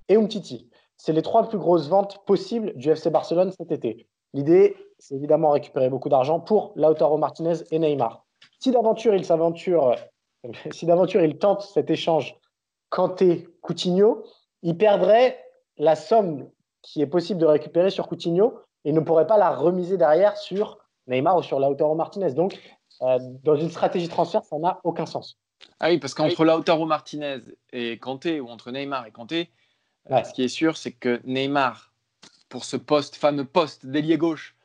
et 0.09 0.15
Umtiti 0.15 0.69
c'est 0.97 1.11
les 1.11 1.21
trois 1.21 1.49
plus 1.49 1.57
grosses 1.57 1.89
ventes 1.89 2.23
possibles 2.25 2.73
du 2.75 2.89
FC 2.89 3.09
Barcelone 3.09 3.51
cet 3.51 3.73
été. 3.73 4.07
L'idée, 4.33 4.75
c'est 5.03 5.15
évidemment 5.15 5.51
récupérer 5.51 5.89
beaucoup 5.89 6.07
d'argent 6.07 6.39
pour 6.39 6.71
Lautaro 6.77 7.17
Martinez 7.17 7.55
et 7.71 7.79
Neymar. 7.79 8.23
Si 8.59 8.71
d'aventure 8.71 9.13
il 9.13 9.25
s'aventure, 9.25 9.95
si 10.71 10.85
d'aventure 10.85 11.21
il 11.21 11.37
tente 11.37 11.61
cet 11.61 11.89
échange 11.89 12.37
Kanté-Coutinho, 12.89 14.23
il 14.61 14.77
perdrait 14.77 15.43
la 15.77 15.97
somme 15.97 16.49
qui 16.81 17.01
est 17.01 17.07
possible 17.07 17.41
de 17.41 17.45
récupérer 17.45 17.89
sur 17.89 18.07
Coutinho 18.07 18.53
et 18.85 18.93
ne 18.93 19.01
pourrait 19.01 19.27
pas 19.27 19.37
la 19.37 19.53
remiser 19.53 19.97
derrière 19.97 20.37
sur 20.37 20.77
Neymar 21.07 21.35
ou 21.37 21.43
sur 21.43 21.59
Lautaro 21.59 21.95
Martinez. 21.95 22.31
Donc, 22.33 22.57
euh, 23.01 23.19
dans 23.43 23.55
une 23.55 23.69
stratégie 23.69 24.07
de 24.07 24.11
transfert, 24.11 24.45
ça 24.45 24.57
n'a 24.57 24.79
aucun 24.85 25.05
sens. 25.05 25.37
Ah 25.81 25.89
oui, 25.89 25.97
parce 25.97 26.13
qu'entre 26.13 26.45
Lautaro 26.45 26.85
Martinez 26.85 27.39
et 27.73 27.97
Kanté, 27.97 28.39
ou 28.39 28.47
entre 28.47 28.71
Neymar 28.71 29.05
et 29.05 29.11
Kanté, 29.11 29.49
ce 30.09 30.31
qui 30.33 30.43
est 30.43 30.49
sûr, 30.49 30.77
c'est 30.77 30.91
que 30.91 31.19
Neymar, 31.25 31.93
pour 32.47 32.63
ce 32.63 32.77
poste, 32.77 33.15
fameux 33.15 33.45
poste 33.45 33.85
d'ailier 33.85 34.17
gauche, 34.17 34.55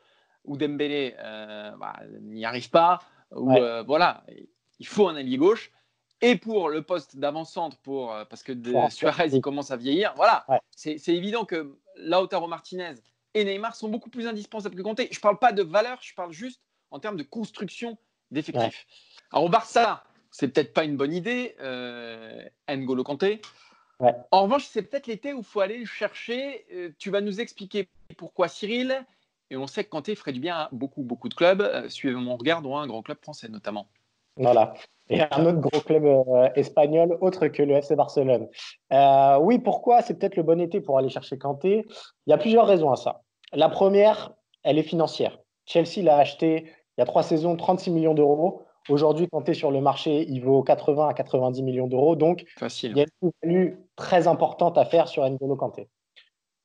où 0.45 0.57
Dembélé 0.57 1.15
euh, 1.19 1.71
bah, 1.77 1.95
n'y 2.21 2.45
arrive 2.45 2.69
pas, 2.69 2.99
ou 3.31 3.53
euh, 3.53 3.83
voilà, 3.83 4.23
il 4.79 4.87
faut 4.87 5.07
un 5.07 5.15
ailier 5.15 5.37
gauche. 5.37 5.71
Et 6.21 6.35
pour 6.35 6.69
le 6.69 6.81
poste 6.81 7.17
d'avant-centre, 7.17 7.77
pour, 7.77 8.13
euh, 8.13 8.25
parce 8.25 8.43
que 8.43 8.51
Suarez 8.89 9.29
il 9.31 9.41
commence 9.41 9.71
à 9.71 9.77
vieillir, 9.77 10.13
voilà, 10.15 10.45
c'est 10.71 11.07
évident 11.07 11.45
que 11.45 11.77
Lautaro 11.97 12.47
Martinez 12.47 12.95
et 13.33 13.45
Neymar 13.45 13.75
sont 13.75 13.89
beaucoup 13.89 14.09
plus 14.09 14.27
indispensables 14.27 14.75
que 14.75 14.81
Conte. 14.81 14.99
Je 14.99 15.17
ne 15.17 15.21
parle 15.21 15.39
pas 15.39 15.53
de 15.53 15.63
valeur, 15.63 15.99
je 16.01 16.13
parle 16.13 16.31
juste 16.31 16.61
en 16.91 16.99
termes 16.99 17.17
de 17.17 17.23
construction 17.23 17.97
d'effectifs. 18.31 18.85
Alors 19.31 19.45
au 19.45 19.49
Barça, 19.49 20.03
c'est 20.31 20.49
peut-être 20.49 20.73
pas 20.73 20.83
une 20.83 20.97
bonne 20.97 21.13
idée, 21.13 21.55
N'Golo 22.67 23.03
Kanté. 23.03 23.41
En 23.99 24.43
revanche, 24.43 24.65
c'est 24.65 24.83
peut-être 24.83 25.07
l'été 25.07 25.33
où 25.33 25.39
il 25.39 25.43
faut 25.43 25.59
aller 25.59 25.77
le 25.77 25.85
chercher. 25.85 26.65
Euh, 26.71 26.89
tu 26.97 27.09
vas 27.09 27.21
nous 27.21 27.41
expliquer 27.41 27.87
pourquoi 28.17 28.47
Cyril. 28.47 29.05
Et 29.51 29.57
on 29.57 29.67
sait 29.67 29.83
que 29.83 29.89
Kanté 29.89 30.15
ferait 30.15 30.31
du 30.31 30.39
bien 30.39 30.55
à 30.55 30.69
beaucoup, 30.71 31.01
beaucoup 31.01 31.29
de 31.29 31.33
clubs. 31.33 31.61
Euh, 31.61 31.89
suivez 31.89 32.15
mon 32.15 32.35
regard, 32.35 32.61
dont 32.61 32.77
un 32.77 32.87
grand 32.87 33.01
club 33.01 33.17
français 33.21 33.49
notamment. 33.49 33.87
Voilà. 34.37 34.73
Et 35.09 35.21
un 35.21 35.45
autre 35.45 35.59
gros 35.59 35.81
club 35.81 36.05
euh, 36.05 36.49
espagnol, 36.55 37.17
autre 37.19 37.47
que 37.47 37.63
le 37.63 37.73
FC 37.73 37.95
Barcelone. 37.95 38.47
oui, 39.41 39.59
pourquoi? 39.59 40.01
C'est 40.01 40.17
peut-être 40.17 40.35
le 40.35 40.43
bon 40.43 40.61
été 40.61 40.81
pour 40.81 40.97
aller 40.97 41.09
chercher 41.09 41.37
Kanté. 41.37 41.85
Il 42.27 42.29
y 42.29 42.33
a 42.33 42.37
plusieurs 42.37 42.67
raisons 42.67 42.91
à 42.91 42.95
ça. 42.95 43.21
La 43.51 43.69
première, 43.69 44.31
elle 44.63 44.77
est 44.77 44.83
financière. 44.83 45.39
Chelsea 45.65 46.03
l'a 46.03 46.17
acheté 46.17 46.71
il 46.99 47.01
y 47.01 47.03
a 47.03 47.05
trois 47.05 47.23
saisons, 47.23 47.55
36 47.55 47.91
millions 47.91 48.13
d'euros. 48.13 48.63
Aujourd'hui, 48.89 49.29
es 49.47 49.53
sur 49.53 49.71
le 49.71 49.79
marché, 49.79 50.25
il 50.27 50.41
vaut 50.41 50.63
80 50.63 51.07
à 51.07 51.13
90 51.13 51.63
millions 51.63 51.87
d'euros. 51.87 52.17
Donc, 52.17 52.43
il 52.83 52.97
y 52.97 53.01
a 53.01 53.05
une 53.21 53.31
value 53.41 53.75
très 53.95 54.27
importante 54.27 54.77
à 54.77 54.83
faire 54.83 55.07
sur 55.07 55.23
N'Golo 55.23 55.55
Kanté. 55.55 55.87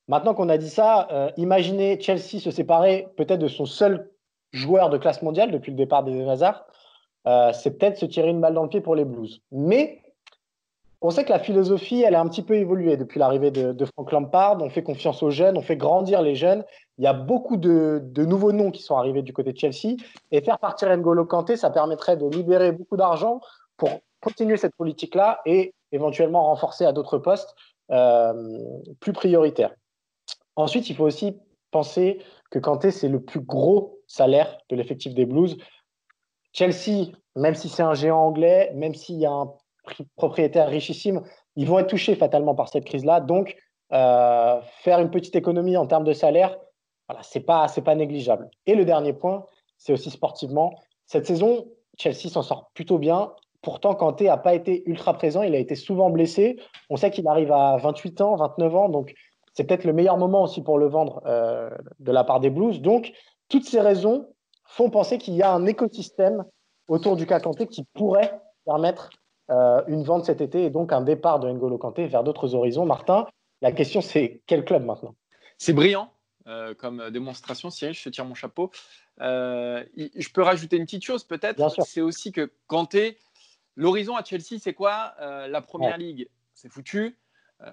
Maintenant 0.07 0.33
qu'on 0.35 0.49
a 0.49 0.57
dit 0.57 0.69
ça, 0.69 1.07
euh, 1.11 1.31
imaginez 1.37 1.99
Chelsea 1.99 2.39
se 2.39 2.51
séparer 2.51 3.07
peut-être 3.17 3.39
de 3.39 3.47
son 3.47 3.65
seul 3.65 4.11
joueur 4.51 4.89
de 4.89 4.97
classe 4.97 5.21
mondiale 5.21 5.51
depuis 5.51 5.71
le 5.71 5.77
départ 5.77 6.03
des 6.03 6.27
Hazard. 6.27 6.65
Euh, 7.27 7.51
c'est 7.53 7.71
peut-être 7.71 7.97
se 7.97 8.05
tirer 8.05 8.29
une 8.29 8.39
balle 8.39 8.53
dans 8.53 8.63
le 8.63 8.69
pied 8.69 8.81
pour 8.81 8.95
les 8.95 9.05
Blues. 9.05 9.41
Mais 9.51 10.01
on 11.01 11.09
sait 11.09 11.23
que 11.23 11.31
la 11.31 11.39
philosophie, 11.39 12.01
elle 12.01 12.15
a 12.15 12.21
un 12.21 12.27
petit 12.27 12.43
peu 12.43 12.55
évolué 12.55 12.97
depuis 12.97 13.19
l'arrivée 13.19 13.51
de, 13.51 13.85
Frank 13.85 14.11
Lampard. 14.11 14.61
On 14.61 14.69
fait 14.69 14.83
confiance 14.83 15.21
aux 15.23 15.31
jeunes, 15.31 15.57
on 15.57 15.61
fait 15.61 15.75
grandir 15.75 16.21
les 16.21 16.35
jeunes. 16.35 16.63
Il 16.97 17.03
y 17.03 17.07
a 17.07 17.13
beaucoup 17.13 17.57
de, 17.57 18.01
nouveaux 18.17 18.51
noms 18.51 18.71
qui 18.71 18.81
sont 18.81 18.95
arrivés 18.95 19.21
du 19.21 19.33
côté 19.33 19.53
de 19.53 19.57
Chelsea. 19.57 19.97
Et 20.31 20.41
faire 20.41 20.59
partir 20.59 20.95
N'Golo 20.95 21.25
Kanté, 21.25 21.57
ça 21.57 21.69
permettrait 21.69 22.17
de 22.17 22.27
libérer 22.27 22.71
beaucoup 22.71 22.97
d'argent 22.97 23.41
pour 23.77 23.89
continuer 24.21 24.57
cette 24.57 24.75
politique-là 24.75 25.41
et 25.45 25.73
éventuellement 25.91 26.43
renforcer 26.43 26.85
à 26.85 26.91
d'autres 26.91 27.17
postes 27.17 27.55
euh, 27.91 28.33
plus 28.99 29.13
prioritaires. 29.13 29.75
Ensuite, 30.55 30.89
il 30.89 30.95
faut 30.95 31.05
aussi 31.05 31.37
penser 31.71 32.19
que 32.51 32.59
Kanté, 32.59 32.91
c'est 32.91 33.09
le 33.09 33.21
plus 33.21 33.41
gros 33.41 33.99
salaire 34.07 34.57
de 34.69 34.75
l'effectif 34.75 35.13
des 35.13 35.25
Blues. 35.25 35.57
Chelsea, 36.53 37.11
même 37.35 37.55
si 37.55 37.67
c'est 37.67 37.83
un 37.83 37.93
géant 37.93 38.19
anglais, 38.19 38.71
même 38.75 38.95
s'il 38.95 39.17
y 39.17 39.25
a 39.25 39.31
un 39.31 39.53
propriétaires 40.15 40.69
richissimes, 40.69 41.21
ils 41.55 41.67
vont 41.67 41.79
être 41.79 41.89
touchés 41.89 42.15
fatalement 42.15 42.55
par 42.55 42.69
cette 42.69 42.85
crise-là. 42.85 43.19
Donc, 43.19 43.55
euh, 43.93 44.59
faire 44.79 44.99
une 44.99 45.11
petite 45.11 45.35
économie 45.35 45.77
en 45.77 45.85
termes 45.85 46.03
de 46.03 46.13
salaire, 46.13 46.57
voilà, 47.07 47.21
c'est 47.23 47.41
pas 47.41 47.67
pas 47.67 47.95
négligeable. 47.95 48.49
Et 48.65 48.75
le 48.75 48.85
dernier 48.85 49.13
point, 49.13 49.45
c'est 49.77 49.93
aussi 49.93 50.09
sportivement. 50.09 50.73
Cette 51.05 51.27
saison, 51.27 51.67
Chelsea 51.97 52.29
s'en 52.29 52.41
sort 52.41 52.71
plutôt 52.73 52.97
bien. 52.97 53.31
Pourtant, 53.61 53.95
Kanté 53.95 54.25
n'a 54.25 54.37
pas 54.37 54.55
été 54.55 54.83
ultra 54.89 55.13
présent. 55.13 55.43
Il 55.43 55.53
a 55.55 55.59
été 55.59 55.75
souvent 55.75 56.09
blessé. 56.09 56.57
On 56.89 56.97
sait 56.97 57.11
qu'il 57.11 57.27
arrive 57.27 57.51
à 57.51 57.77
28 57.77 58.21
ans, 58.21 58.35
29 58.35 58.75
ans. 58.75 58.89
Donc, 58.89 59.13
c'est 59.55 59.63
peut-être 59.63 59.85
le 59.85 59.93
meilleur 59.93 60.17
moment 60.17 60.43
aussi 60.43 60.61
pour 60.61 60.77
le 60.77 60.87
vendre 60.87 61.21
euh, 61.25 61.69
de 61.99 62.11
la 62.11 62.23
part 62.23 62.41
des 62.41 62.49
Blues. 62.49 62.81
Donc, 62.81 63.13
toutes 63.49 63.65
ces 63.65 63.79
raisons 63.79 64.27
font 64.65 64.89
penser 64.89 65.17
qu'il 65.17 65.33
y 65.33 65.41
a 65.41 65.51
un 65.51 65.65
écosystème 65.65 66.43
autour 66.87 67.15
du 67.15 67.25
cas 67.25 67.39
Kanté 67.39 67.65
qui 67.65 67.85
pourrait 67.93 68.39
permettre 68.65 69.09
euh, 69.49 69.81
une 69.87 70.03
vente 70.03 70.25
cet 70.25 70.41
été 70.41 70.65
et 70.65 70.69
donc 70.69 70.91
un 70.91 71.01
départ 71.01 71.39
de 71.39 71.49
N'Golo 71.49 71.77
Kanté 71.77 72.05
vers 72.07 72.23
d'autres 72.23 72.53
horizons. 72.53 72.85
Martin, 72.85 73.27
la 73.61 73.71
question 73.71 74.01
c'est 74.01 74.41
quel 74.45 74.65
club 74.65 74.83
maintenant? 74.83 75.15
C'est 75.57 75.73
brillant 75.73 76.09
euh, 76.47 76.75
comme 76.75 77.09
démonstration, 77.09 77.71
Cyril, 77.71 77.95
je 77.95 78.03
te 78.03 78.09
tire 78.09 78.25
mon 78.25 78.35
chapeau. 78.35 78.69
Je 79.17 80.33
peux 80.33 80.43
rajouter 80.43 80.75
une 80.77 80.85
petite 80.85 81.03
chose 81.03 81.23
peut-être, 81.23 81.59
c'est 81.85 82.01
aussi 82.01 82.31
que 82.31 82.51
Kanté, 82.67 83.17
l'horizon 83.75 84.15
à 84.15 84.23
Chelsea, 84.23 84.59
c'est 84.59 84.73
quoi? 84.73 85.15
La 85.19 85.61
Première 85.61 85.97
Ligue, 85.97 86.29
c'est 86.53 86.69
foutu. 86.69 87.17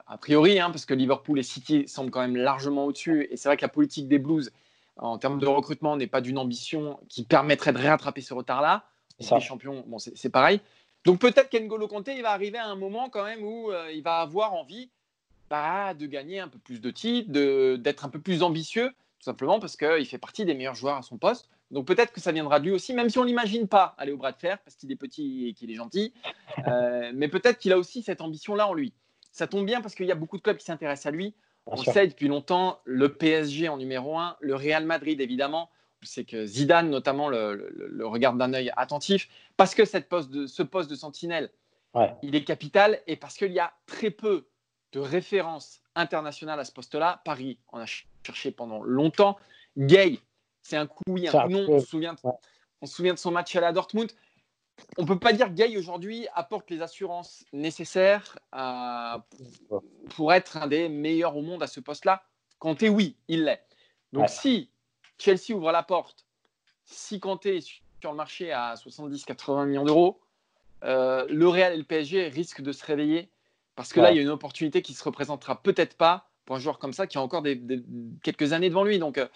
A 0.07 0.19
priori, 0.19 0.59
hein, 0.61 0.71
parce 0.71 0.87
que 0.87 0.95
Liverpool 0.95 1.39
et 1.39 1.43
City 1.43 1.87
semblent 1.87 2.11
quand 2.11 2.21
même 2.21 2.37
largement 2.37 2.87
au-dessus. 2.87 3.29
Et 3.31 3.37
c'est 3.37 3.49
vrai 3.49 3.57
que 3.57 3.63
la 3.63 3.69
politique 3.69 4.09
des 4.09 4.19
Blues, 4.19 4.53
en 4.97 5.19
termes 5.19 5.39
de 5.39 5.47
recrutement, 5.47 5.97
n'est 5.97 6.07
pas 6.07 6.21
d'une 6.21 6.39
ambition 6.39 6.99
qui 7.09 7.25
permettrait 7.25 7.73
de 7.73 7.79
réattraper 7.79 8.21
ce 8.21 8.35
retard-là. 8.35 8.85
Les 9.19 9.41
champions, 9.41 9.85
bon, 9.87 9.99
c'est 9.99 10.31
pareil. 10.31 10.61
Donc 11.05 11.21
peut-être 11.21 11.51
qu'Engolo 11.51 11.89
Conte, 11.89 12.09
il 12.09 12.23
va 12.23 12.31
arriver 12.31 12.59
à 12.59 12.67
un 12.67 12.77
moment 12.77 13.09
quand 13.09 13.25
même 13.25 13.43
où 13.43 13.71
euh, 13.71 13.91
il 13.93 14.03
va 14.03 14.21
avoir 14.21 14.55
envie 14.55 14.91
bah, 15.51 15.95
de 15.95 16.07
gagner 16.07 16.41
un 16.41 16.49
peu 16.49 16.59
plus 16.59 16.81
de 16.81 16.91
titres, 16.91 17.31
d'être 17.77 18.05
un 18.05 18.09
peu 18.09 18.21
plus 18.21 18.43
ambitieux, 18.43 18.89
tout 18.89 19.25
simplement 19.25 19.59
parce 19.59 19.77
qu'il 19.77 20.07
fait 20.07 20.19
partie 20.19 20.45
des 20.45 20.55
meilleurs 20.55 20.75
joueurs 20.75 20.97
à 20.97 21.03
son 21.03 21.19
poste. 21.19 21.49
Donc 21.71 21.87
peut-être 21.87 22.13
que 22.13 22.21
ça 22.21 22.33
viendra 22.33 22.61
de 22.61 22.67
lui 22.67 22.73
aussi, 22.73 22.95
même 22.95 23.09
si 23.09 23.19
on 23.19 23.25
l'imagine 23.25 23.67
pas 23.67 23.95
aller 23.99 24.13
au 24.13 24.17
bras 24.17 24.33
de 24.33 24.37
fer 24.37 24.59
parce 24.59 24.77
qu'il 24.77 24.93
est 24.93 24.97
petit 24.97 25.49
et 25.49 25.55
qu'il 25.55 25.71
est 25.71 25.75
gentil. 25.75 26.13
Euh, 26.69 27.11
mais 27.15 27.29
peut-être 27.29 27.59
qu'il 27.59 27.73
a 27.73 27.79
aussi 27.79 28.03
cette 28.03 28.21
ambition-là 28.21 28.69
en 28.69 28.75
lui. 28.75 28.93
Ça 29.33 29.47
tombe 29.47 29.67
bien 29.67 29.81
parce 29.81 29.95
qu'il 29.95 30.07
y 30.07 30.13
a 30.13 30.15
beaucoup 30.15 30.37
de 30.37 30.43
clubs 30.43 30.57
qui 30.57 30.65
s'intéressent 30.65 31.07
à 31.07 31.11
lui. 31.11 31.35
On 31.67 31.77
sait 31.77 32.07
depuis 32.07 32.29
longtemps 32.29 32.81
le 32.85 33.13
PSG 33.13 33.69
en 33.69 33.77
numéro 33.77 34.19
un, 34.19 34.37
le 34.41 34.55
Real 34.55 34.85
Madrid 34.85 35.21
évidemment 35.21 35.71
c'est 36.05 36.25
que 36.25 36.47
Zidane, 36.47 36.91
notamment, 36.91 37.29
le, 37.29 38.03
regarde 38.03 38.39
d'un 38.39 38.53
œil 38.55 38.73
attentif, 38.77 39.29
parce 39.57 39.75
que 39.75 39.85
cette 39.85 40.09
poste 40.09 40.31
de, 40.31 40.47
ce 40.47 40.63
poste 40.63 40.91
de 40.91 40.95
sentinelle, 40.95 41.51
il 42.23 42.35
est 42.35 42.45
capital, 42.45 43.01
et 43.07 43.17
parce 43.17 43.37
qu'il 43.37 43.53
y 43.53 43.61
a 43.61 43.73
très 43.87 44.11
peu 44.11 44.47
de 44.93 45.01
références 45.01 45.83
internationales 45.95 46.59
à 46.61 46.65
ce 46.65 46.73
poste-là. 46.73 47.23
Paris 47.25 47.59
on 47.73 47.79
a 47.79 47.87
cherché 48.25 48.51
pendant 48.51 48.83
longtemps. 48.83 49.39
Gay, 49.77 50.19
c'est 50.63 50.77
un 50.77 50.87
coup 50.87 51.03
oui, 51.07 51.29
un 51.29 51.31
coup 51.31 51.49
non. 51.49 51.67
On 51.69 51.81
se, 51.81 51.87
souvient, 51.87 52.15
on 52.81 52.87
se 52.87 52.95
souvient 52.95 53.15
de 53.15 53.19
son 53.19 53.31
match 53.31 53.55
à 53.57 53.61
la 53.61 53.73
Dortmund. 53.73 54.11
On 54.99 55.03
ne 55.03 55.07
peut 55.07 55.19
pas 55.19 55.33
dire 55.33 55.49
que 55.49 55.53
Gay 55.53 55.77
aujourd'hui 55.77 56.27
apporte 56.35 56.71
les 56.71 56.83
assurances 56.83 57.45
nécessaires 57.53 58.39
pour 60.11 60.33
être 60.33 60.57
un 60.57 60.67
des 60.67 60.89
meilleurs 60.89 61.37
au 61.37 61.43
monde 61.43 61.63
à 61.63 61.67
ce 61.67 61.81
poste-là. 61.81 62.23
Kanté, 62.59 62.89
oui, 62.89 63.17
il 63.29 63.45
l'est. 63.45 63.65
Donc 64.13 64.29
si 64.29 64.71
Chelsea 65.19 65.55
ouvre 65.55 65.73
la 65.73 65.83
porte. 65.83 66.27
Si 66.85 67.21
Kanté 67.21 67.59
est 67.59 67.61
sur 68.01 68.11
le 68.11 68.17
marché 68.17 68.53
à 68.53 68.75
70-80 68.75 69.67
millions 69.67 69.85
d'euros, 69.85 70.21
euh, 70.85 71.27
le 71.29 71.49
Real 71.49 71.73
et 71.73 71.77
le 71.77 71.85
PSG 71.85 72.29
risquent 72.29 72.61
de 72.61 72.73
se 72.73 72.85
réveiller 72.85 73.31
parce 73.75 73.93
que 73.93 74.01
là, 74.01 74.11
il 74.11 74.17
y 74.17 74.19
a 74.19 74.23
une 74.23 74.29
opportunité 74.29 74.83
qui 74.83 74.93
se 74.93 75.03
représentera 75.03 75.63
peut-être 75.63 75.97
pas 75.97 76.29
pour 76.45 76.57
un 76.57 76.59
joueur 76.59 76.79
comme 76.79 76.93
ça 76.93 77.07
qui 77.07 77.19
a 77.19 77.23
encore 77.23 77.43
quelques 78.23 78.53
années 78.53 78.69
devant 78.69 78.85
lui. 78.85 78.99
Donc, 78.99 79.17
euh, 79.17 79.27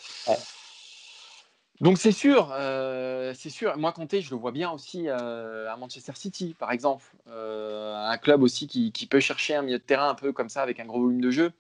donc 1.81 1.99
c'est 1.99 2.13
sûr, 2.13 2.51
euh, 2.53 3.33
c'est 3.35 3.51
sûr. 3.51 3.77
Moi, 3.77 3.93
Kanté, 3.93 4.23
je 4.23 4.31
le 4.31 4.37
vois 4.37 4.53
bien 4.53 4.71
aussi 4.71 5.09
à 5.09 5.77
Manchester 5.79 6.13
City, 6.15 6.55
par 6.59 6.73
exemple, 6.73 7.05
un 7.27 8.19
club 8.19 8.43
aussi 8.43 8.67
qui, 8.67 9.07
peut 9.07 9.21
chercher 9.21 9.55
un 9.55 9.63
milieu 9.63 9.79
de 9.79 9.83
terrain 9.83 10.09
un 10.09 10.15
peu 10.15 10.33
comme 10.33 10.49
ça 10.49 10.63
avec 10.63 10.81
un 10.81 10.87
gros 10.87 11.01
volume 11.01 11.21
de 11.21 11.31
jeu. 11.31 11.53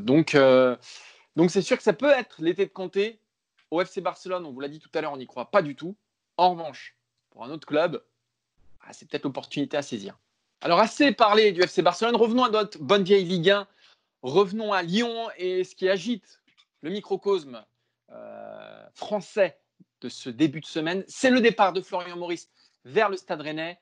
donc 0.00 0.36
donc 1.38 1.52
c'est 1.52 1.62
sûr 1.62 1.76
que 1.76 1.84
ça 1.84 1.92
peut 1.92 2.10
être 2.10 2.42
l'été 2.42 2.66
de 2.66 2.72
Comté. 2.72 3.20
Au 3.70 3.80
FC 3.80 4.00
Barcelone, 4.00 4.44
on 4.44 4.50
vous 4.50 4.58
l'a 4.58 4.68
dit 4.68 4.80
tout 4.80 4.90
à 4.92 5.00
l'heure, 5.00 5.12
on 5.12 5.18
n'y 5.18 5.28
croit 5.28 5.52
pas 5.52 5.62
du 5.62 5.76
tout. 5.76 5.94
En 6.36 6.50
revanche, 6.50 6.96
pour 7.30 7.44
un 7.44 7.50
autre 7.50 7.64
club, 7.64 8.02
ah, 8.80 8.92
c'est 8.92 9.08
peut-être 9.08 9.22
l'opportunité 9.22 9.76
à 9.76 9.82
saisir. 9.82 10.18
Alors 10.62 10.80
assez 10.80 11.12
parlé 11.12 11.52
du 11.52 11.60
FC 11.62 11.80
Barcelone, 11.80 12.16
revenons 12.16 12.42
à 12.42 12.50
notre 12.50 12.78
bonne 12.78 13.04
vieille 13.04 13.24
Ligue 13.24 13.50
1. 13.50 13.68
Revenons 14.22 14.72
à 14.72 14.82
Lyon 14.82 15.28
et 15.36 15.62
ce 15.62 15.76
qui 15.76 15.88
agite 15.88 16.40
le 16.80 16.90
microcosme 16.90 17.54
euh, 17.54 17.60
français 18.94 19.58
de 20.00 20.08
ce 20.08 20.30
début 20.30 20.60
de 20.60 20.66
semaine, 20.66 21.04
c'est 21.08 21.30
le 21.30 21.40
départ 21.40 21.72
de 21.72 21.80
Florian 21.80 22.16
Maurice 22.16 22.48
vers 22.84 23.08
le 23.08 23.16
Stade 23.16 23.40
Rennais. 23.40 23.78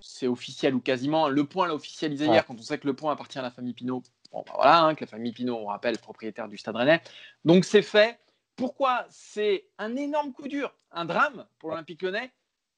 C'est 0.00 0.26
officiel 0.26 0.74
ou 0.74 0.80
quasiment. 0.80 1.28
Le 1.28 1.44
point 1.44 1.66
l'a 1.66 1.74
officialisé 1.74 2.26
hier 2.26 2.44
quand 2.44 2.58
on 2.58 2.62
sait 2.62 2.78
que 2.78 2.86
le 2.86 2.94
point 2.94 3.12
appartient 3.12 3.38
à 3.38 3.42
la 3.42 3.50
famille 3.50 3.74
Pinot. 3.74 4.02
Bon, 4.32 4.42
bah 4.46 4.52
voilà, 4.56 4.82
hein, 4.82 4.94
que 4.94 5.04
la 5.04 5.06
famille 5.06 5.32
Pinot, 5.32 5.56
on 5.56 5.66
rappelle, 5.66 5.98
propriétaire 5.98 6.48
du 6.48 6.58
Stade 6.58 6.76
Rennais. 6.76 7.00
Donc 7.44 7.64
c'est 7.64 7.82
fait. 7.82 8.18
Pourquoi 8.56 9.06
c'est 9.10 9.66
un 9.78 9.96
énorme 9.96 10.32
coup 10.32 10.46
dur, 10.46 10.72
un 10.92 11.04
drame 11.04 11.46
pour 11.58 11.70
l'Olympique 11.70 12.02
lyonnais? 12.02 12.30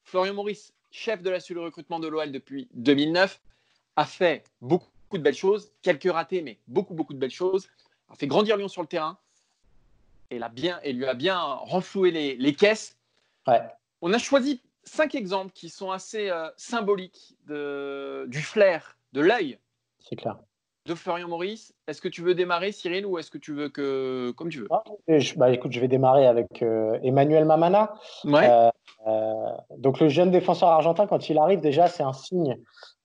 Florian 0.04 0.32
Maurice, 0.32 0.72
chef 0.90 1.22
de 1.22 1.28
la 1.28 1.40
cellule 1.40 1.64
recrutement 1.64 1.98
de 1.98 2.08
l'OL 2.08 2.32
depuis 2.32 2.68
2009, 2.74 3.40
a 3.96 4.04
fait 4.06 4.44
beaucoup, 4.60 4.88
de 5.12 5.18
belles 5.18 5.34
choses, 5.34 5.72
quelques 5.82 6.10
ratés, 6.10 6.40
mais 6.42 6.58
beaucoup, 6.66 6.94
beaucoup 6.94 7.12
de 7.12 7.18
belles 7.18 7.30
choses. 7.30 7.68
A 8.08 8.14
fait 8.14 8.26
grandir 8.26 8.56
Lyon 8.56 8.68
sur 8.68 8.82
le 8.82 8.88
terrain 8.88 9.18
et, 10.30 10.38
l'a 10.38 10.48
bien, 10.48 10.80
et 10.82 10.92
lui 10.92 11.06
a 11.06 11.14
bien 11.14 11.38
renfloué 11.40 12.10
les, 12.10 12.54
caisses. 12.54 12.96
On 14.00 14.12
a 14.12 14.18
choisi 14.18 14.62
cinq 14.84 15.14
exemples 15.14 15.52
qui 15.52 15.68
sont 15.68 15.90
assez 15.90 16.30
euh, 16.30 16.48
symboliques 16.56 17.36
de, 17.46 18.26
du 18.28 18.40
flair, 18.40 18.96
de 19.12 19.20
l'œil. 19.20 19.58
C'est 19.98 20.16
clair 20.16 20.36
de 20.86 20.94
Florian 20.94 21.28
Maurice. 21.28 21.74
Est-ce 21.86 22.00
que 22.00 22.08
tu 22.08 22.22
veux 22.22 22.34
démarrer, 22.34 22.72
Cyril, 22.72 23.04
ou 23.04 23.18
est-ce 23.18 23.30
que 23.30 23.38
tu 23.38 23.52
veux 23.52 23.68
que. 23.68 24.32
Comme 24.36 24.48
tu 24.48 24.60
veux? 24.60 24.68
Ah, 24.70 24.82
je, 25.08 25.34
bah, 25.34 25.50
écoute, 25.50 25.72
je 25.72 25.80
vais 25.80 25.88
démarrer 25.88 26.26
avec 26.26 26.62
euh, 26.62 26.98
Emmanuel 27.02 27.44
Mamana. 27.44 27.94
Euh, 28.24 28.70
euh, 29.06 29.50
donc, 29.76 30.00
le 30.00 30.08
jeune 30.08 30.30
défenseur 30.30 30.68
argentin, 30.68 31.06
quand 31.06 31.28
il 31.28 31.38
arrive, 31.38 31.60
déjà, 31.60 31.88
c'est 31.88 32.02
un 32.02 32.12
signe 32.12 32.56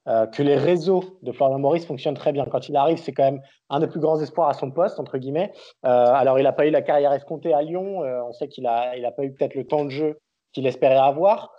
que 0.05 0.41
les 0.41 0.55
réseaux 0.55 1.03
de 1.21 1.31
Florian 1.31 1.59
Maurice 1.59 1.85
fonctionnent 1.85 2.15
très 2.15 2.31
bien. 2.31 2.45
Quand 2.45 2.67
il 2.67 2.75
arrive, 2.75 2.97
c'est 2.97 3.11
quand 3.11 3.23
même 3.23 3.41
un 3.69 3.79
des 3.79 3.87
plus 3.87 3.99
grands 3.99 4.19
espoirs 4.19 4.49
à 4.49 4.53
son 4.53 4.71
poste, 4.71 4.99
entre 4.99 5.17
guillemets. 5.17 5.51
alors, 5.83 6.39
il 6.39 6.43
n'a 6.43 6.53
pas 6.53 6.65
eu 6.65 6.71
la 6.71 6.81
carrière 6.81 7.13
escomptée 7.13 7.53
à 7.53 7.61
Lyon. 7.61 7.99
on 7.99 8.33
sait 8.33 8.47
qu'il 8.47 8.63
n'a 8.63 8.97
il 8.97 9.05
a 9.05 9.11
pas 9.11 9.23
eu 9.23 9.31
peut-être 9.31 9.53
le 9.53 9.65
temps 9.65 9.85
de 9.85 9.89
jeu 9.89 10.19
qu'il 10.53 10.65
espérait 10.65 10.97
avoir. 10.97 11.51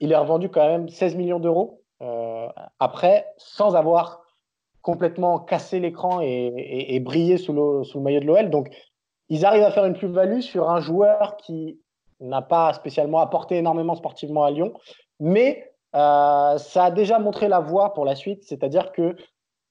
il 0.00 0.10
est 0.12 0.16
revendu 0.16 0.48
quand 0.48 0.66
même 0.66 0.88
16 0.88 1.14
millions 1.14 1.40
d'euros. 1.40 1.82
après, 2.80 3.26
sans 3.36 3.76
avoir 3.76 4.22
complètement 4.82 5.38
casser 5.38 5.78
l'écran 5.80 6.20
et, 6.20 7.00
briller 7.00 7.38
sous 7.38 7.52
le, 7.52 7.84
sous 7.84 7.98
le 7.98 8.04
maillot 8.04 8.20
de 8.20 8.26
l'OL. 8.26 8.50
Donc, 8.50 8.68
ils 9.28 9.46
arrivent 9.46 9.62
à 9.62 9.70
faire 9.70 9.86
une 9.86 9.94
plus-value 9.94 10.40
sur 10.40 10.68
un 10.68 10.80
joueur 10.80 11.36
qui 11.38 11.80
n'a 12.20 12.42
pas 12.42 12.72
spécialement 12.74 13.20
apporté 13.20 13.56
énormément 13.56 13.94
sportivement 13.94 14.44
à 14.44 14.50
Lyon, 14.50 14.74
mais 15.20 15.71
euh, 15.94 16.58
ça 16.58 16.84
a 16.84 16.90
déjà 16.90 17.18
montré 17.18 17.48
la 17.48 17.60
voie 17.60 17.92
pour 17.94 18.04
la 18.04 18.14
suite, 18.14 18.44
c'est-à-dire 18.44 18.92
que 18.92 19.16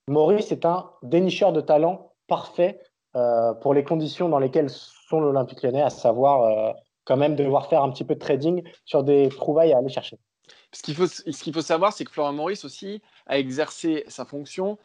Maurice 0.08 0.52
est 0.52 0.66
un 0.66 0.92
dénicheur 1.04 1.54
de 1.54 1.62
talent 1.62 2.14
parfait 2.28 2.80
euh, 3.16 3.54
pour 3.54 3.74
les 3.74 3.84
conditions 3.84 4.30
dans 4.30 4.40
lesquelles 4.40 4.70
sont 4.70 5.20
l'Olympique 5.20 5.64
lyonnais, 5.64 5.82
à 5.82 5.90
savoir 5.90 6.44
euh, 6.44 6.72
quand 7.06 7.18
même 7.18 7.36
devoir 7.36 7.68
faire 7.68 7.84
un 7.84 7.92
petit 7.92 8.04
peu 8.04 8.16
de 8.16 8.20
trading 8.20 8.64
sur 8.86 9.04
des 9.04 9.30
trouvailles 9.30 9.74
à 9.74 9.78
aller 9.80 9.90
chercher. 9.90 10.18
Ce 10.74 10.82
qu'il 10.82 10.96
faut, 10.96 11.08
ce 11.08 11.44
qu'il 11.44 11.54
faut 11.54 11.62
savoir, 11.62 11.92
c'est 11.92 12.06
que 12.06 12.12
Florent 12.12 12.34
Maurice 12.34 12.64
aussi 12.66 13.02
a 13.28 13.38
exercé 13.38 14.06
sa 14.08 14.26
fonction 14.26 14.78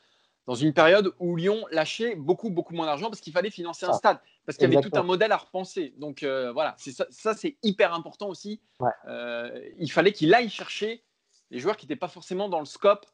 dans 0.47 0.55
une 0.55 0.73
période 0.73 1.13
où 1.19 1.37
Lyon 1.37 1.65
lâchait 1.71 2.15
beaucoup, 2.15 2.51
beaucoup 2.51 2.75
moins 2.75 2.87
d'argent 2.87 3.09
parce 3.09 3.21
qu'il 3.21 3.33
fallait 3.33 3.51
financer 3.51 3.85
un 3.85 3.93
stade, 3.93 4.19
parce 4.45 4.57
qu'il 4.57 4.73
y 4.73 4.77
avait 4.77 4.89
tout 4.89 4.97
un 4.97 5.03
modèle 5.03 5.33
à 5.33 5.37
repenser. 5.37 5.93
Donc 5.99 6.23
euh, 6.23 6.53
voilà, 6.53 6.75
ça, 6.79 7.07
ça 7.11 7.35
c'est 7.35 7.57
hyper 7.63 7.93
important 7.95 8.29
aussi. 8.29 8.61
Euh, 9.09 9.51
il 9.79 9.91
fallait 9.91 10.13
qu'il 10.13 10.33
aille 10.35 10.49
chercher 10.49 11.05
les 11.51 11.59
joueurs 11.59 11.77
qui 11.77 11.87
n'étaient 11.87 11.97
pas 11.97 12.09
forcément 12.09 12.49
dans 12.49 12.61
le 12.61 12.67
scope 12.67 13.07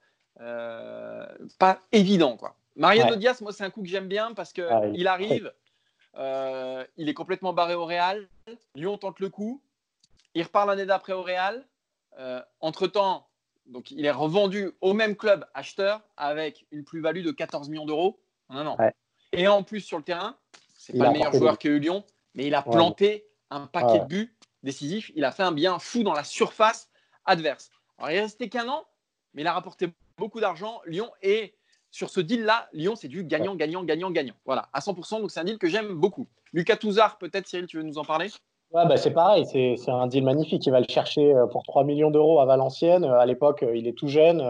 pas 1.59 1.81
évident. 1.93 2.37
Quoi. 2.37 2.57
Mariano 2.77 3.17
Diaz, 3.17 3.41
moi, 3.41 3.53
c'est 3.53 3.65
un 3.65 3.71
coup 3.71 3.83
que 3.83 3.89
j'aime 3.89 4.09
bien 4.09 4.33
parce 4.35 4.53
qu'il 4.53 4.93
il 4.95 5.07
arrive, 5.07 5.53
il 6.17 7.09
est 7.09 7.15
complètement 7.15 7.53
barré 7.53 7.75
au 7.75 7.85
Real. 7.85 8.29
Lyon 8.75 8.99
tente 8.99 9.21
le 9.21 9.29
coup. 9.29 9.63
Il 10.35 10.43
repart 10.43 10.67
l'année 10.67 10.87
d'après 10.87 11.13
au 11.13 11.23
Real. 11.23 11.67
Entre-temps, 12.61 13.29
donc 13.67 13.91
il 13.91 14.05
est 14.05 14.11
revendu 14.11 14.73
au 14.81 14.95
même 14.95 15.17
club 15.17 15.47
acheteur 15.55 16.01
avec 16.17 16.67
une 16.71 16.85
plus-value 16.85 17.23
de 17.23 17.31
14 17.31 17.69
millions 17.69 17.87
d'euros 17.87 18.21
en 18.49 18.57
un 18.57 18.67
an. 18.67 18.77
Et 19.33 19.49
en 19.49 19.63
plus, 19.63 19.81
sur 19.81 19.99
le 19.99 20.05
terrain, 20.05 20.37
c'est 20.77 20.97
pas 20.97 21.07
le 21.07 21.13
meilleur 21.13 21.33
joueur 21.33 21.59
qu'a 21.59 21.69
eu 21.69 21.79
Lyon, 21.79 22.05
mais 22.35 22.47
il 22.47 22.55
a 22.55 22.63
planté 22.63 23.27
un 23.51 23.67
paquet 23.67 24.01
de 24.01 24.05
buts 24.05 24.37
décisifs. 24.63 25.11
Il 25.15 25.25
a 25.25 25.33
fait 25.33 25.43
un 25.43 25.53
bien 25.53 25.79
fou 25.79 26.03
dans 26.03 26.15
la 26.15 26.25
surface 26.25 26.91
adverse. 27.25 27.71
Il 28.11 28.17
est 28.17 28.21
resté 28.21 28.49
qu'un 28.49 28.69
an, 28.69 28.85
mais 29.35 29.43
il 29.43 29.47
a 29.47 29.53
rapporté 29.53 29.89
beaucoup 30.19 30.41
d'argent. 30.41 30.81
Lyon 30.87 31.11
et 31.23 31.55
sur 31.91 32.11
ce 32.11 32.21
deal-là, 32.21 32.69
Lyon, 32.73 32.97
c'est 32.97 33.09
du 33.09 33.25
gagnant, 33.25 33.55
gagnant, 33.55 33.85
gagnant, 33.85 34.11
gagnant. 34.11 34.35
Voilà, 34.45 34.69
à 34.73 34.81
100%. 34.81 35.21
Donc, 35.21 35.31
c'est 35.31 35.41
un 35.41 35.45
deal 35.45 35.59
que 35.59 35.69
j'aime 35.69 35.95
beaucoup. 35.95 36.27
Lucas 36.53 36.77
Touzard, 36.77 37.19
peut-être, 37.19 37.47
Cyril, 37.47 37.67
tu 37.67 37.77
veux 37.77 37.83
nous 37.83 37.99
en 37.99 38.05
parler? 38.05 38.29
Ouais, 38.73 38.87
bah 38.87 38.97
c'est 38.97 39.11
pareil, 39.11 39.45
c'est 39.45 39.91
un 39.91 40.07
deal 40.07 40.25
magnifique. 40.25 40.65
Il 40.65 40.71
va 40.71 40.81
le 40.81 40.87
chercher 40.89 41.35
euh, 41.35 41.47
pour 41.47 41.63
3 41.63 41.85
millions 41.85 42.11
d'euros 42.11 42.41
à 42.41 42.47
Valenciennes. 42.47 43.05
Euh, 43.05 43.19
à 43.19 43.27
l'époque, 43.27 43.63
euh, 43.63 43.77
il 43.77 43.87
est 43.87 43.93
tout 43.93 44.09
jeune. 44.09 44.41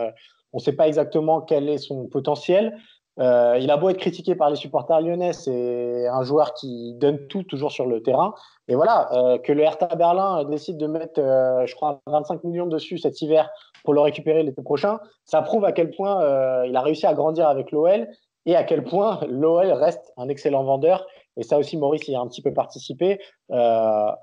On 0.52 0.58
ne 0.58 0.62
sait 0.62 0.74
pas 0.74 0.86
exactement 0.86 1.40
quel 1.40 1.68
est 1.68 1.78
son 1.78 2.06
potentiel. 2.06 2.78
Il 3.18 3.70
a 3.70 3.76
beau 3.76 3.88
être 3.88 3.98
critiqué 3.98 4.34
par 4.34 4.48
les 4.48 4.56
supporters 4.56 5.00
lyonnais, 5.00 5.32
c'est 5.32 6.06
un 6.06 6.22
joueur 6.22 6.54
qui 6.54 6.94
donne 6.94 7.26
tout 7.26 7.42
toujours 7.42 7.70
sur 7.72 7.86
le 7.86 8.02
terrain. 8.02 8.34
Et 8.68 8.74
voilà, 8.74 9.12
euh, 9.12 9.38
que 9.38 9.52
le 9.52 9.62
Hertha 9.62 9.86
Berlin 9.96 10.44
décide 10.44 10.76
de 10.76 10.86
mettre, 10.86 11.20
euh, 11.20 11.66
je 11.66 11.74
crois, 11.74 12.00
25 12.06 12.44
millions 12.44 12.66
dessus 12.66 12.98
cet 12.98 13.20
hiver 13.20 13.50
pour 13.84 13.94
le 13.94 14.00
récupérer 14.00 14.42
l'été 14.42 14.62
prochain, 14.62 15.00
ça 15.24 15.42
prouve 15.42 15.64
à 15.64 15.72
quel 15.72 15.90
point 15.90 16.64
il 16.64 16.76
a 16.76 16.80
réussi 16.80 17.06
à 17.06 17.14
grandir 17.14 17.48
avec 17.48 17.72
l'OL 17.72 18.06
et 18.46 18.54
à 18.54 18.62
quel 18.62 18.84
point 18.84 19.20
l'OL 19.28 19.72
reste 19.72 20.12
un 20.16 20.28
excellent 20.28 20.62
vendeur. 20.62 21.06
Et 21.36 21.42
ça 21.42 21.58
aussi, 21.58 21.76
Maurice 21.76 22.06
y 22.06 22.14
a 22.14 22.20
un 22.20 22.28
petit 22.28 22.42
peu 22.42 22.52
participé. 22.52 23.18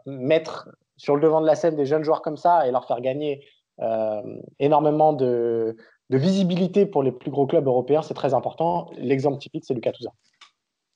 mettre 0.06 0.70
sur 0.96 1.16
le 1.16 1.22
devant 1.22 1.42
de 1.42 1.46
la 1.46 1.56
scène 1.56 1.76
des 1.76 1.86
jeunes 1.86 2.04
joueurs 2.04 2.22
comme 2.22 2.38
ça 2.38 2.68
et 2.68 2.72
leur 2.72 2.86
faire 2.86 3.02
gagner 3.02 3.44
énormément 4.60 5.12
de, 5.12 5.76
visibilité 6.10 6.86
pour 6.86 7.04
les 7.04 7.12
plus 7.12 7.32
gros 7.32 7.46
clubs 7.46 7.68
européens, 7.68 8.02
c'est 8.02 8.14
très 8.14 8.34
important. 8.34 8.90
L'exemple 8.98 9.40
typique, 9.40 9.66
c'est 9.66 9.74
Lucas 9.74 9.92
Touza. 9.92 10.12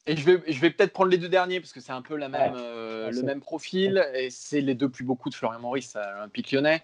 Et 0.05 0.17
je 0.17 0.25
vais, 0.25 0.51
je 0.51 0.59
vais 0.59 0.69
peut-être 0.69 0.91
prendre 0.91 1.09
les 1.09 1.17
deux 1.17 1.29
derniers 1.29 1.59
parce 1.59 1.71
que 1.71 1.79
c'est 1.79 1.91
un 1.91 2.01
peu 2.01 2.15
la 2.15 2.27
même, 2.27 2.53
euh, 2.57 3.09
le 3.09 3.21
même 3.23 3.39
profil 3.39 4.05
et 4.13 4.29
c'est 4.29 4.61
les 4.61 4.75
deux 4.75 4.89
plus 4.89 5.05
beaux 5.05 5.15
coups 5.15 5.33
de 5.33 5.37
Florian 5.37 5.59
Maurice 5.59 5.95
à 5.95 6.11
l'Olympique 6.13 6.51
lyonnais. 6.51 6.81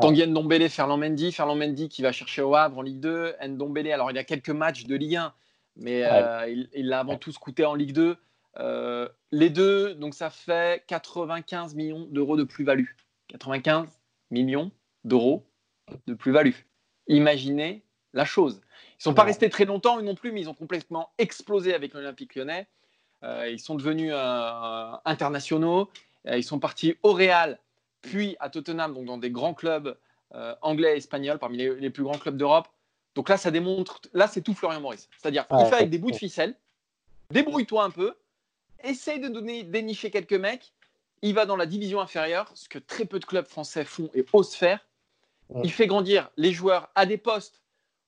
Tanguy 0.00 0.26
Ndombele, 0.26 0.70
Ferland 0.70 0.98
Mendy. 0.98 1.32
Ferland 1.32 1.58
Mendy 1.58 1.90
qui 1.90 2.00
va 2.00 2.12
chercher 2.12 2.40
au 2.40 2.54
Havre 2.54 2.78
en 2.78 2.82
Ligue 2.82 3.00
2. 3.00 3.34
Ndombele, 3.46 3.92
alors 3.92 4.10
il 4.10 4.14
y 4.14 4.18
a 4.18 4.24
quelques 4.24 4.50
matchs 4.50 4.84
de 4.84 4.96
Ligue 4.96 5.16
1, 5.16 5.34
mais 5.76 6.04
euh, 6.04 6.64
il 6.72 6.88
l'a 6.88 7.00
avant 7.00 7.18
tout 7.18 7.32
coûté 7.38 7.66
en 7.66 7.74
Ligue 7.74 7.92
2. 7.92 8.16
Euh, 8.58 9.08
les 9.32 9.50
deux, 9.50 9.94
donc 9.94 10.14
ça 10.14 10.30
fait 10.30 10.84
95 10.86 11.74
millions 11.74 12.06
d'euros 12.10 12.38
de 12.38 12.44
plus-value. 12.44 12.88
95 13.28 13.88
millions 14.30 14.70
d'euros 15.04 15.46
de 16.06 16.14
plus-value 16.14 16.54
imaginer 17.08 17.84
la 18.12 18.24
chose. 18.24 18.60
Ils 19.02 19.08
ne 19.08 19.10
sont 19.10 19.14
pas 19.14 19.24
restés 19.24 19.50
très 19.50 19.64
longtemps 19.64 20.00
non 20.00 20.14
plus, 20.14 20.30
mais 20.30 20.42
ils 20.42 20.48
ont 20.48 20.54
complètement 20.54 21.10
explosé 21.18 21.74
avec 21.74 21.92
l'Olympique 21.92 22.36
lyonnais. 22.36 22.68
Euh, 23.24 23.48
ils 23.50 23.58
sont 23.58 23.74
devenus 23.74 24.12
euh, 24.14 24.92
internationaux. 25.04 25.90
Euh, 26.28 26.38
ils 26.38 26.44
sont 26.44 26.60
partis 26.60 26.94
au 27.02 27.12
Real, 27.12 27.58
puis 28.00 28.36
à 28.38 28.48
Tottenham, 28.48 28.94
donc 28.94 29.06
dans 29.06 29.18
des 29.18 29.30
grands 29.30 29.54
clubs 29.54 29.96
anglais 30.62 30.94
et 30.94 30.96
espagnols, 30.98 31.38
parmi 31.38 31.58
les, 31.58 31.90
plus 31.90 32.04
grands 32.04 32.16
clubs 32.16 32.36
d'Europe. 32.36 32.68
Donc 33.16 33.28
là, 33.28 33.36
ça 33.36 33.50
démontre, 33.50 34.00
là, 34.14 34.28
c'est 34.28 34.40
tout 34.40 34.54
Florian 34.54 34.80
Maurice. 34.80 35.10
C'est-à-dire, 35.18 35.44
il 35.50 35.66
fait 35.66 35.74
avec 35.74 35.90
des 35.90 35.98
bouts 35.98 36.12
de 36.12 36.16
ficelle, 36.16 36.54
débrouille-toi 37.30 37.84
un 37.84 37.90
peu, 37.90 38.14
essaye 38.82 39.20
de 39.20 39.28
donner, 39.28 39.62
dénicher 39.64 40.10
quelques 40.10 40.32
mecs. 40.32 40.72
Il 41.20 41.34
va 41.34 41.44
dans 41.44 41.56
la 41.56 41.66
division 41.66 42.00
inférieure, 42.00 42.50
ce 42.54 42.68
que 42.68 42.78
très 42.78 43.04
peu 43.04 43.18
de 43.18 43.26
clubs 43.26 43.46
français 43.46 43.84
font 43.84 44.10
et 44.14 44.24
osent 44.32 44.54
faire. 44.54 44.86
Il 45.64 45.72
fait 45.72 45.86
grandir 45.86 46.30
les 46.38 46.52
joueurs 46.52 46.88
à 46.94 47.04
des 47.04 47.18
postes 47.18 47.61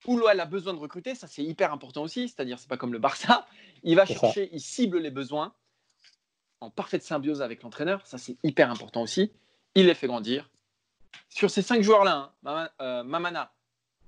où 0.07 0.17
l'OL 0.17 0.39
a 0.39 0.45
besoin 0.47 0.75
de 0.75 0.79
recruter. 0.79 1.15
Ça, 1.15 1.27
c'est 1.27 1.43
hyper 1.43 1.73
important 1.73 2.03
aussi. 2.03 2.29
C'est-à-dire, 2.29 2.59
c'est 2.59 2.69
pas 2.69 2.77
comme 2.77 2.93
le 2.93 2.99
Barça. 2.99 3.47
Il 3.83 3.97
va 3.97 4.07
chercher, 4.07 4.49
il 4.53 4.61
cible 4.61 4.99
les 4.99 5.11
besoins 5.11 5.53
en 6.61 6.71
parfaite 6.71 7.03
symbiose 7.03 7.43
avec 7.43 7.63
l'entraîneur. 7.63 8.07
Ça, 8.07 8.19
c'est 8.19 8.37
hyper 8.43 8.71
important 8.71 9.03
aussi. 9.03 9.33
Il 9.75 9.87
les 9.87 9.95
fait 9.95 10.07
grandir. 10.07 10.51
Sur 11.29 11.51
ces 11.51 11.63
cinq 11.63 11.83
joueurs-là, 11.83 12.33
hein, 12.47 12.69
euh, 12.81 13.03
Mamana, 13.03 13.53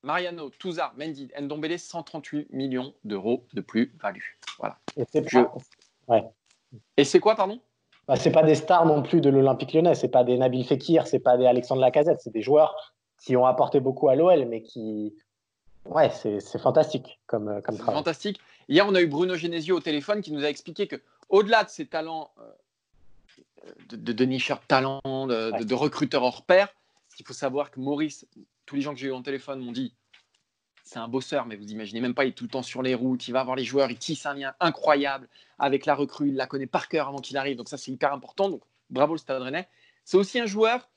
Mariano, 0.03 0.51
Touzard, 0.51 0.95
Mendy, 0.97 1.29
Ndombele, 1.41 1.79
138 1.79 2.53
millions 2.53 2.95
d'euros 3.05 3.45
de 3.53 3.61
plus-value. 3.61 4.23
Voilà. 4.59 4.79
Et 6.97 7.05
c'est 7.05 7.21
quoi, 7.21 7.35
pardon? 7.35 7.61
Bah, 8.07 8.17
c'est 8.17 8.31
pas 8.31 8.45
des 8.45 8.55
stars 8.55 8.87
non 8.87 9.03
plus 9.03 9.21
de 9.21 9.29
l'Olympique 9.29 9.73
lyonnais, 9.73 9.97
c'est 9.97 10.09
pas 10.09 10.23
des 10.23 10.39
Nabil 10.39 10.65
Fekir, 10.65 11.07
c'est 11.07 11.19
pas 11.19 11.37
des 11.37 11.47
Alexandre 11.47 11.81
Lacazette, 11.81 12.21
c'est 12.21 12.33
des 12.33 12.43
joueurs 12.43 12.95
qui 13.21 13.37
ont 13.37 13.47
apporté 13.47 13.81
beaucoup 13.81 14.09
à 14.09 14.15
l'OL, 14.15 14.47
mais 14.47 14.63
qui. 14.63 15.15
Ouais, 15.91 16.11
c'est 16.11 16.59
fantastique 16.59 17.19
comme, 17.27 17.49
euh, 17.49 17.61
comme 17.61 17.77
travail. 17.77 17.97
Fantastique. 17.97 18.41
Hier, 18.69 18.87
on 18.87 18.95
a 18.95 19.01
eu 19.01 19.07
Bruno 19.07 19.37
Genesio 19.37 19.77
au 19.77 19.81
téléphone 19.81 20.21
qui 20.21 20.33
nous 20.33 20.45
a 20.45 20.49
expliqué 20.49 20.87
que, 20.87 20.97
au-delà 21.29 21.65
de 21.65 21.71
ses 21.71 21.87
talents 21.87 22.31
euh, 22.39 23.71
de, 23.91 23.97
de, 23.97 24.13
de 24.13 24.67
talent, 24.67 25.01
de, 25.05 25.65
de, 25.65 25.75
recruteur 25.75 26.23
hors 26.23 26.43
pair, 26.43 26.69
il 27.19 27.27
faut 27.27 27.33
savoir 27.33 27.71
que 27.71 27.81
Maurice, 27.81 28.27
tous 28.67 28.77
les 28.77 28.83
gens 28.83 28.93
que 28.93 29.01
j'ai 29.01 29.09
eu 29.09 29.13
en 29.13 29.23
téléphone 29.23 29.61
m'ont 29.61 29.73
dit 29.73 29.93
c'est 30.85 30.99
un 30.99 31.09
bosseur, 31.09 31.47
mais 31.47 31.57
vous 31.57 31.73
imaginez 31.73 32.01
même 32.01 32.15
pas, 32.15 32.25
il 32.25 32.29
est 32.29 32.33
tout 32.33 32.45
le 32.45 32.51
temps 32.51 32.63
sur 32.63 32.81
les 32.81 32.95
routes, 32.95 33.27
il 33.27 33.33
va 33.33 33.43
voir 33.43 33.57
les 33.57 33.65
joueurs, 33.65 33.91
il 33.91 33.99
tisse 33.99 34.25
un 34.25 34.35
lien 34.35 34.55
incroyable 34.61 35.29
avec 35.59 35.85
la 35.85 35.97
recrue, 35.97 36.29
il 36.29 36.37
la 36.37 36.47
connaît 36.47 36.67
par 36.67 36.89
cœur 36.89 37.09
avant 37.09 37.19
qu'il 37.19 37.37
arrive, 37.37 37.57
donc 37.57 37.69
ça 37.69 37.77
c'est 37.77 37.91
hyper 37.91 38.13
important. 38.13 38.51
Donc 38.51 38.63
bravo 38.91 39.15
le 39.15 39.19
Stade 39.19 39.43
Rennais. 39.43 39.69
C'est 40.05 40.17
aussi 40.17 40.39
un 40.39 40.47
joueur 40.47 40.89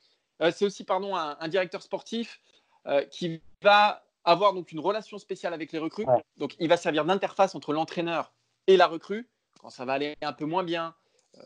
euh, 0.41 0.51
c'est 0.55 0.65
aussi 0.65 0.83
pardon, 0.83 1.15
un, 1.15 1.47
directeur 1.47 1.81
sportif 1.81 2.39
euh, 2.85 3.03
qui 3.05 3.41
va 3.61 4.03
avoir 4.31 4.53
donc 4.53 4.71
une 4.71 4.79
relation 4.79 5.17
spéciale 5.17 5.53
avec 5.53 5.71
les 5.71 5.79
recrues. 5.79 6.05
Donc, 6.37 6.55
il 6.59 6.69
va 6.69 6.77
servir 6.77 7.05
d'interface 7.05 7.55
entre 7.55 7.73
l'entraîneur 7.73 8.33
et 8.67 8.77
la 8.77 8.87
recrue 8.87 9.27
quand 9.59 9.69
ça 9.69 9.85
va 9.85 9.93
aller 9.93 10.15
un 10.21 10.33
peu 10.33 10.45
moins 10.45 10.63
bien. 10.63 10.95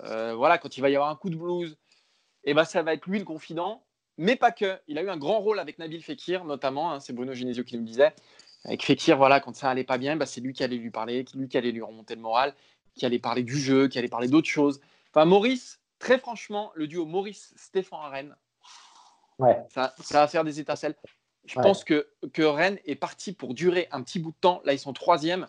Euh, 0.04 0.34
voilà, 0.36 0.58
quand 0.58 0.78
il 0.78 0.82
va 0.82 0.90
y 0.90 0.96
avoir 0.96 1.10
un 1.10 1.16
coup 1.16 1.30
de 1.30 1.36
blues, 1.36 1.78
et 2.46 2.52
eh 2.52 2.54
ben, 2.54 2.66
ça 2.66 2.84
va 2.84 2.94
être 2.94 3.06
lui 3.06 3.20
le 3.20 3.26
confident, 3.26 3.84
mais 4.18 4.36
pas 4.36 4.52
que. 4.52 4.78
Il 4.88 4.98
a 4.98 5.02
eu 5.02 5.10
un 5.10 5.18
grand 5.18 5.40
rôle 5.40 5.60
avec 5.60 5.80
Nabil 5.80 6.04
Fekir, 6.04 6.44
notamment. 6.44 6.92
Hein, 6.92 7.00
c'est 7.00 7.14
Bruno 7.14 7.34
Genesio 7.34 7.64
qui 7.64 7.76
nous 7.76 7.82
le 7.82 7.88
disait. 7.88 8.14
Avec 8.66 8.84
Fekir, 8.84 9.18
voilà, 9.18 9.40
quand 9.40 9.56
ça 9.56 9.70
allait 9.70 9.84
pas 9.84 9.98
bien, 9.98 10.16
bah, 10.16 10.26
c'est 10.26 10.42
lui 10.42 10.54
qui 10.54 10.64
allait 10.64 10.78
lui 10.78 10.92
parler, 10.92 11.26
lui 11.36 11.48
qui 11.48 11.58
allait 11.58 11.72
lui 11.72 11.82
remonter 11.82 12.16
le 12.16 12.22
moral, 12.22 12.54
qui 12.96 13.06
allait 13.06 13.20
parler 13.20 13.44
du 13.44 13.58
jeu, 13.58 13.88
qui 13.88 13.98
allait 13.98 14.08
parler 14.10 14.28
d'autres 14.28 14.50
choses. 14.50 14.82
Enfin, 15.12 15.26
Maurice, 15.26 15.80
très 16.00 16.18
franchement, 16.18 16.72
le 16.76 16.88
duo 16.88 17.06
Maurice-Stéphane 17.06 18.12
Rennes, 18.12 18.36
ça, 19.70 19.94
va 20.12 20.28
faire 20.28 20.44
des 20.44 20.60
étincelles. 20.60 20.96
Je 21.46 21.60
pense 21.60 21.84
que, 21.84 22.08
que 22.32 22.44
Rennes 22.44 22.80
est 22.86 22.96
parti 22.96 23.34
pour 23.34 23.54
durer 23.54 23.88
un 23.92 24.02
petit 24.02 24.20
bout 24.20 24.32
de 24.32 24.38
temps. 24.40 24.62
Là, 24.64 24.74
ils 24.74 24.80
sont 24.80 24.94
troisième. 24.94 25.48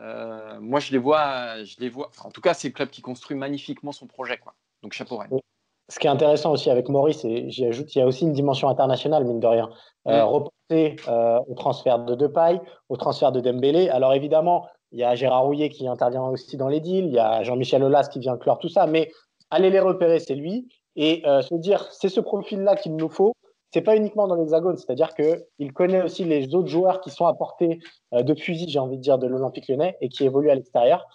Euh, 0.00 0.58
moi, 0.60 0.80
je 0.80 0.92
les 0.92 0.98
vois, 0.98 1.62
je 1.64 1.76
les 1.78 1.88
vois. 1.88 2.10
en 2.24 2.30
tout 2.30 2.40
cas, 2.40 2.54
c'est 2.54 2.68
le 2.68 2.72
club 2.72 2.90
qui 2.90 3.02
construit 3.02 3.36
magnifiquement 3.36 3.92
son 3.92 4.06
projet, 4.06 4.38
quoi. 4.38 4.54
Donc, 4.82 4.92
chapeau 4.92 5.16
Rennes. 5.16 5.38
Ce 5.88 5.98
qui 5.98 6.06
est 6.06 6.10
intéressant 6.10 6.52
aussi 6.52 6.68
avec 6.68 6.88
Maurice, 6.88 7.24
et 7.24 7.48
j'y 7.48 7.64
ajoute, 7.64 7.94
il 7.94 7.98
y 8.00 8.02
a 8.02 8.06
aussi 8.06 8.24
une 8.24 8.32
dimension 8.32 8.68
internationale, 8.68 9.24
mine 9.24 9.40
de 9.40 9.46
rien. 9.46 9.70
Euh, 10.08 10.22
mm. 10.22 10.28
reporté 10.28 10.96
euh, 11.08 11.38
au 11.48 11.54
transfert 11.54 12.00
de 12.00 12.14
Depay, 12.14 12.60
au 12.88 12.96
transfert 12.96 13.30
de 13.30 13.40
Dembélé. 13.40 13.88
Alors 13.88 14.12
évidemment, 14.12 14.66
il 14.90 14.98
y 14.98 15.04
a 15.04 15.14
Gérard 15.14 15.44
Rouillet 15.44 15.68
qui 15.68 15.86
intervient 15.86 16.24
aussi 16.24 16.56
dans 16.56 16.68
les 16.68 16.80
deals, 16.80 17.06
il 17.06 17.12
y 17.12 17.18
a 17.18 17.44
Jean-Michel 17.44 17.84
Aulas 17.84 18.08
qui 18.08 18.18
vient 18.18 18.36
clore 18.36 18.58
tout 18.58 18.68
ça, 18.68 18.86
mais 18.86 19.12
allez 19.50 19.70
les 19.70 19.80
repérer, 19.80 20.18
c'est 20.18 20.34
lui. 20.34 20.68
Et 20.96 21.22
se 21.24 21.54
dire, 21.54 21.86
c'est 21.92 22.08
ce 22.08 22.20
profil-là 22.20 22.74
qu'il 22.74 22.96
nous 22.96 23.10
faut, 23.10 23.34
c'est 23.76 23.82
pas 23.82 23.94
uniquement 23.94 24.26
dans 24.26 24.36
l'hexagone, 24.36 24.78
c'est-à-dire 24.78 25.14
qu'il 25.14 25.74
connaît 25.74 26.02
aussi 26.02 26.24
les 26.24 26.54
autres 26.54 26.68
joueurs 26.68 27.02
qui 27.02 27.10
sont 27.10 27.26
apportés 27.26 27.78
euh, 28.14 28.22
de 28.22 28.34
fusil, 28.34 28.70
j'ai 28.70 28.78
envie 28.78 28.96
de 28.96 29.02
dire, 29.02 29.18
de 29.18 29.26
l'Olympique 29.26 29.68
lyonnais 29.68 29.98
et 30.00 30.08
qui 30.08 30.24
évoluent 30.24 30.48
à 30.48 30.54
l'extérieur. 30.54 31.06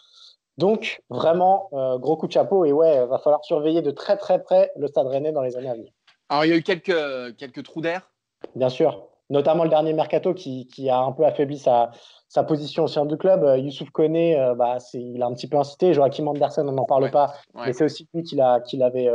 Donc, 0.59 1.01
vraiment, 1.09 1.69
euh, 1.73 1.97
gros 1.97 2.17
coup 2.17 2.27
de 2.27 2.31
chapeau. 2.31 2.63
Et 2.63 2.71
ouais, 2.71 3.03
va 3.07 3.17
falloir 3.17 3.43
surveiller 3.43 3.81
de 3.81 3.89
très, 3.89 4.15
très 4.15 4.43
près 4.43 4.71
le 4.75 4.85
stade 4.85 5.07
rennais 5.07 5.31
dans 5.31 5.41
les 5.41 5.57
années 5.57 5.71
à 5.71 5.73
venir. 5.73 5.91
Alors, 6.29 6.45
il 6.45 6.49
y 6.49 6.53
a 6.53 6.57
eu 6.57 6.61
quelques, 6.61 7.35
quelques 7.37 7.63
trous 7.63 7.81
d'air 7.81 8.11
Bien 8.53 8.69
sûr. 8.69 9.07
Notamment 9.31 9.63
le 9.63 9.71
dernier 9.71 9.93
mercato 9.93 10.35
qui, 10.35 10.67
qui 10.67 10.87
a 10.87 10.99
un 10.99 11.13
peu 11.13 11.25
affaibli 11.25 11.57
sa, 11.57 11.89
sa 12.27 12.43
position 12.43 12.83
au 12.83 12.87
sein 12.87 13.07
du 13.07 13.17
club. 13.17 13.43
Youssouf 13.57 13.89
Koné, 13.89 14.35
bah, 14.55 14.77
il 14.93 15.23
a 15.23 15.25
un 15.25 15.33
petit 15.33 15.47
peu 15.47 15.57
incité. 15.57 15.95
Joachim 15.95 16.27
Andersen, 16.27 16.69
on 16.69 16.73
n'en 16.73 16.85
parle 16.85 17.09
pas. 17.09 17.33
Mais 17.55 17.73
c'est 17.73 17.85
aussi 17.85 18.07
lui 18.13 18.21
qui 18.21 18.35
l'avait 18.35 19.09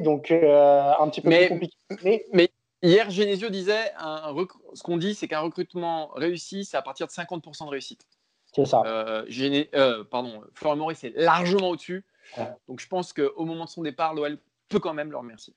donc 0.00 0.30
euh, 0.30 0.92
un 0.98 1.08
petit 1.08 1.20
peu 1.20 1.30
plus 1.30 1.48
compliqué. 1.48 2.26
Mais... 2.32 2.50
hier, 2.82 3.10
Genesio 3.10 3.48
disait, 3.48 3.92
un, 3.98 4.34
ce 4.74 4.82
qu'on 4.82 4.96
dit, 4.96 5.14
c'est 5.14 5.28
qu'un 5.28 5.40
recrutement 5.40 6.10
réussi, 6.14 6.64
c'est 6.64 6.76
à 6.76 6.82
partir 6.82 7.06
de 7.06 7.12
50% 7.12 7.64
de 7.64 7.70
réussite. 7.70 8.06
C'est 8.54 8.64
ça. 8.64 8.82
Euh, 8.86 9.24
euh, 9.74 10.04
pardon, 10.04 10.42
Florent 10.54 10.76
Maurice 10.76 11.04
est 11.04 11.12
largement 11.16 11.70
au-dessus. 11.70 12.04
Donc 12.68 12.80
je 12.80 12.88
pense 12.88 13.12
qu'au 13.12 13.44
moment 13.44 13.64
de 13.64 13.70
son 13.70 13.82
départ, 13.82 14.14
l'OL 14.14 14.38
peut 14.68 14.78
quand 14.78 14.94
même 14.94 15.10
le 15.10 15.16
remercier. 15.16 15.54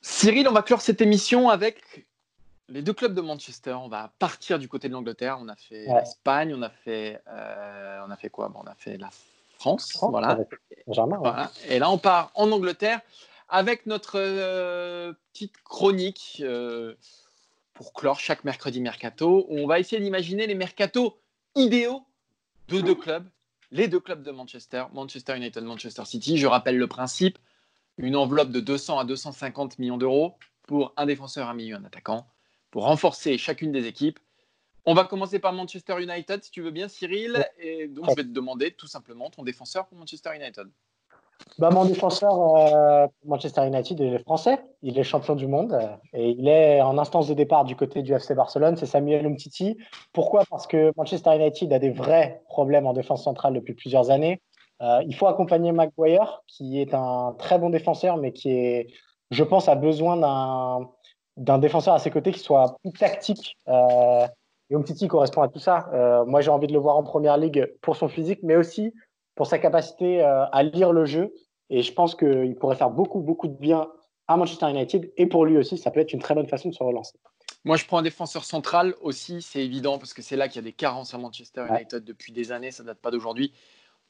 Cyril, 0.00 0.48
on 0.48 0.52
va 0.52 0.62
clore 0.62 0.80
cette 0.80 1.00
émission 1.00 1.48
avec 1.48 2.06
les 2.68 2.82
deux 2.82 2.92
clubs 2.92 3.14
de 3.14 3.20
Manchester, 3.20 3.72
on 3.72 3.88
va 3.88 4.10
partir 4.18 4.58
du 4.58 4.68
côté 4.68 4.88
de 4.88 4.94
l'Angleterre. 4.94 5.38
On 5.40 5.48
a 5.48 5.56
fait 5.56 5.86
l'Espagne, 5.86 6.54
on 6.56 6.62
a 6.62 6.70
fait, 6.70 7.20
euh, 7.28 8.00
on 8.06 8.10
a 8.10 8.16
fait 8.16 8.30
quoi? 8.30 8.50
On 8.54 8.66
a 8.66 8.74
fait 8.74 8.96
la 8.96 9.10
France, 9.58 9.96
voilà. 10.00 10.38
Et 11.68 11.78
là, 11.78 11.90
on 11.90 11.98
part 11.98 12.30
en 12.34 12.50
Angleterre 12.52 13.00
avec 13.54 13.86
notre 13.86 14.18
euh, 14.18 15.12
petite 15.32 15.56
chronique 15.62 16.42
euh, 16.44 16.96
pour 17.72 17.92
clore 17.92 18.18
chaque 18.18 18.42
mercredi 18.42 18.80
mercato. 18.80 19.46
On 19.48 19.68
va 19.68 19.78
essayer 19.78 20.02
d'imaginer 20.02 20.48
les 20.48 20.56
mercatos 20.56 21.16
idéaux 21.54 22.02
de 22.66 22.80
deux 22.80 22.96
clubs, 22.96 23.24
les 23.70 23.86
deux 23.86 24.00
clubs 24.00 24.24
de 24.24 24.32
Manchester, 24.32 24.86
Manchester 24.92 25.36
United, 25.36 25.62
Manchester 25.62 26.04
City. 26.04 26.36
Je 26.36 26.48
rappelle 26.48 26.76
le 26.76 26.88
principe 26.88 27.38
une 27.96 28.16
enveloppe 28.16 28.50
de 28.50 28.58
200 28.58 28.98
à 28.98 29.04
250 29.04 29.78
millions 29.78 29.98
d'euros 29.98 30.34
pour 30.64 30.92
un 30.96 31.06
défenseur, 31.06 31.48
un 31.48 31.54
milieu, 31.54 31.76
un 31.76 31.84
attaquant, 31.84 32.26
pour 32.72 32.82
renforcer 32.82 33.38
chacune 33.38 33.70
des 33.70 33.86
équipes. 33.86 34.18
On 34.84 34.94
va 34.94 35.04
commencer 35.04 35.38
par 35.38 35.52
Manchester 35.52 36.02
United, 36.02 36.42
si 36.42 36.50
tu 36.50 36.60
veux 36.60 36.72
bien, 36.72 36.88
Cyril. 36.88 37.46
Et 37.60 37.86
donc, 37.86 38.06
je 38.10 38.16
vais 38.16 38.24
te 38.24 38.32
demander 38.34 38.72
tout 38.72 38.88
simplement 38.88 39.30
ton 39.30 39.44
défenseur 39.44 39.86
pour 39.86 39.96
Manchester 39.96 40.30
United. 40.34 40.68
Bah, 41.58 41.70
mon 41.70 41.84
défenseur 41.84 42.56
euh, 42.56 43.06
Manchester 43.24 43.64
United, 43.66 44.00
il 44.00 44.14
est 44.14 44.18
français, 44.18 44.58
il 44.82 44.98
est 44.98 45.04
champion 45.04 45.36
du 45.36 45.46
monde 45.46 45.72
euh, 45.72 45.86
et 46.12 46.30
il 46.30 46.48
est 46.48 46.80
en 46.80 46.98
instance 46.98 47.28
de 47.28 47.34
départ 47.34 47.64
du 47.64 47.76
côté 47.76 48.02
du 48.02 48.12
FC 48.12 48.34
Barcelone, 48.34 48.76
c'est 48.76 48.86
Samuel 48.86 49.24
Umtiti. 49.24 49.76
Pourquoi? 50.12 50.42
Parce 50.50 50.66
que 50.66 50.92
Manchester 50.96 51.36
United 51.36 51.72
a 51.72 51.78
des 51.78 51.90
vrais 51.90 52.42
problèmes 52.48 52.86
en 52.86 52.92
défense 52.92 53.22
centrale 53.22 53.54
depuis 53.54 53.74
plusieurs 53.74 54.10
années. 54.10 54.42
Euh, 54.82 55.02
il 55.06 55.14
faut 55.14 55.28
accompagner 55.28 55.70
Maguire, 55.70 56.42
qui 56.48 56.80
est 56.80 56.92
un 56.92 57.36
très 57.38 57.58
bon 57.60 57.70
défenseur, 57.70 58.16
mais 58.16 58.32
qui 58.32 58.50
est, 58.50 58.88
je 59.30 59.44
pense, 59.44 59.68
a 59.68 59.76
besoin 59.76 60.16
d'un 61.36 61.58
défenseur 61.58 61.94
à 61.94 62.00
ses 62.00 62.10
côtés 62.10 62.32
qui 62.32 62.40
soit 62.40 62.76
plus 62.82 62.92
tactique. 62.92 63.56
Et 63.68 64.74
Umtiti 64.74 65.06
correspond 65.06 65.42
à 65.42 65.48
tout 65.48 65.60
ça. 65.60 65.88
Moi, 66.26 66.40
j'ai 66.40 66.50
envie 66.50 66.66
de 66.66 66.72
le 66.72 66.80
voir 66.80 66.96
en 66.96 67.04
première 67.04 67.36
ligue 67.36 67.72
pour 67.80 67.94
son 67.94 68.08
physique, 68.08 68.40
mais 68.42 68.56
aussi 68.56 68.92
pour 69.34 69.46
sa 69.46 69.58
capacité 69.58 70.22
à 70.22 70.62
lire 70.62 70.92
le 70.92 71.04
jeu. 71.04 71.34
Et 71.70 71.82
je 71.82 71.92
pense 71.92 72.14
qu'il 72.14 72.54
pourrait 72.56 72.76
faire 72.76 72.90
beaucoup, 72.90 73.20
beaucoup 73.20 73.48
de 73.48 73.56
bien 73.56 73.88
à 74.28 74.36
Manchester 74.36 74.70
United. 74.70 75.12
Et 75.16 75.26
pour 75.26 75.44
lui 75.44 75.56
aussi, 75.56 75.78
ça 75.78 75.90
peut 75.90 76.00
être 76.00 76.12
une 76.12 76.20
très 76.20 76.34
bonne 76.34 76.46
façon 76.46 76.68
de 76.68 76.74
se 76.74 76.82
relancer. 76.82 77.18
Moi, 77.64 77.76
je 77.76 77.86
prends 77.86 77.98
un 77.98 78.02
défenseur 78.02 78.44
central 78.44 78.94
aussi, 79.00 79.40
c'est 79.40 79.64
évident, 79.64 79.98
parce 79.98 80.12
que 80.12 80.20
c'est 80.20 80.36
là 80.36 80.48
qu'il 80.48 80.56
y 80.56 80.58
a 80.58 80.62
des 80.62 80.72
carences 80.72 81.14
à 81.14 81.18
Manchester 81.18 81.64
United 81.70 82.04
depuis 82.04 82.32
des 82.32 82.52
années, 82.52 82.70
ça 82.70 82.82
ne 82.82 82.88
date 82.88 83.00
pas 83.00 83.10
d'aujourd'hui. 83.10 83.54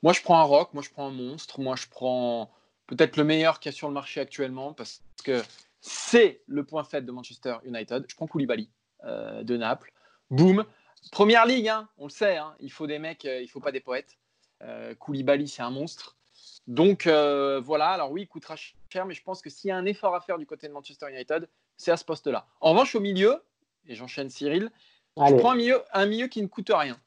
Moi, 0.03 0.13
je 0.13 0.23
prends 0.23 0.39
un 0.39 0.43
rock, 0.43 0.75
moi, 0.75 0.83
je 0.83 0.91
prends 0.91 1.07
un 1.07 1.13
monstre, 1.13 1.61
moi, 1.61 1.77
je 1.77 1.87
prends 1.89 2.51
peut-être 2.87 3.17
le 3.17 3.25
meilleur 3.25 3.61
qu'il 3.61 3.71
y 3.71 3.75
a 3.75 3.77
sur 3.77 3.89
le 3.89 3.95
marché 3.95 4.21
actuellement 4.21 4.75
parce 4.75 5.03
que 5.25 5.41
c'est 5.81 6.43
le 6.47 6.65
point 6.65 6.83
faible 6.83 7.07
de 7.07 7.13
Manchester 7.13 7.57
United. 7.65 8.05
Je 8.09 8.17
prends 8.17 8.27
Koulibaly 8.27 8.71
euh, 9.05 9.45
de 9.45 9.57
Naples. 9.57 9.93
Boum. 10.31 10.65
Première 11.13 11.47
ligue, 11.47 11.69
hein, 11.69 11.89
on 11.99 12.05
le 12.05 12.11
sait, 12.11 12.37
hein, 12.37 12.55
il 12.61 12.73
faut 12.73 12.87
des 12.87 12.99
mecs, 12.99 13.25
euh, 13.25 13.41
il 13.41 13.49
faut 13.49 13.61
pas 13.61 13.73
des 13.73 13.81
poètes. 13.81 14.17
Euh, 14.63 14.95
Koulibaly, 14.95 15.49
c'est 15.49 15.63
un 15.63 15.71
monstre. 15.71 16.17
Donc 16.67 17.07
euh, 17.07 17.61
voilà, 17.61 17.91
alors 17.91 18.11
oui, 18.11 18.23
il 18.23 18.29
coûtera 18.29 18.57
cher, 18.57 19.05
mais 19.05 19.15
je 19.15 19.23
pense 19.23 19.43
que 19.43 19.51
s'il 19.51 19.69
y 19.69 19.71
a 19.71 19.77
un 19.77 19.85
effort 19.85 20.15
à 20.15 20.21
faire 20.21 20.39
du 20.39 20.47
côté 20.47 20.67
de 20.67 20.73
Manchester 20.73 21.07
United, 21.11 21.49
c'est 21.77 21.91
à 21.91 21.97
ce 21.97 22.05
poste-là. 22.05 22.47
En 22.61 22.71
revanche, 22.71 22.95
au 22.95 23.01
milieu, 23.01 23.43
et 23.87 23.95
j'enchaîne 23.95 24.31
Cyril, 24.31 24.71
je 25.17 25.35
prends 25.35 25.53
un 25.53 25.57
milieu, 25.57 25.83
un 25.93 26.07
milieu 26.07 26.27
qui 26.27 26.43
ne 26.43 26.47
coûte 26.47 26.71
rien. 26.73 26.99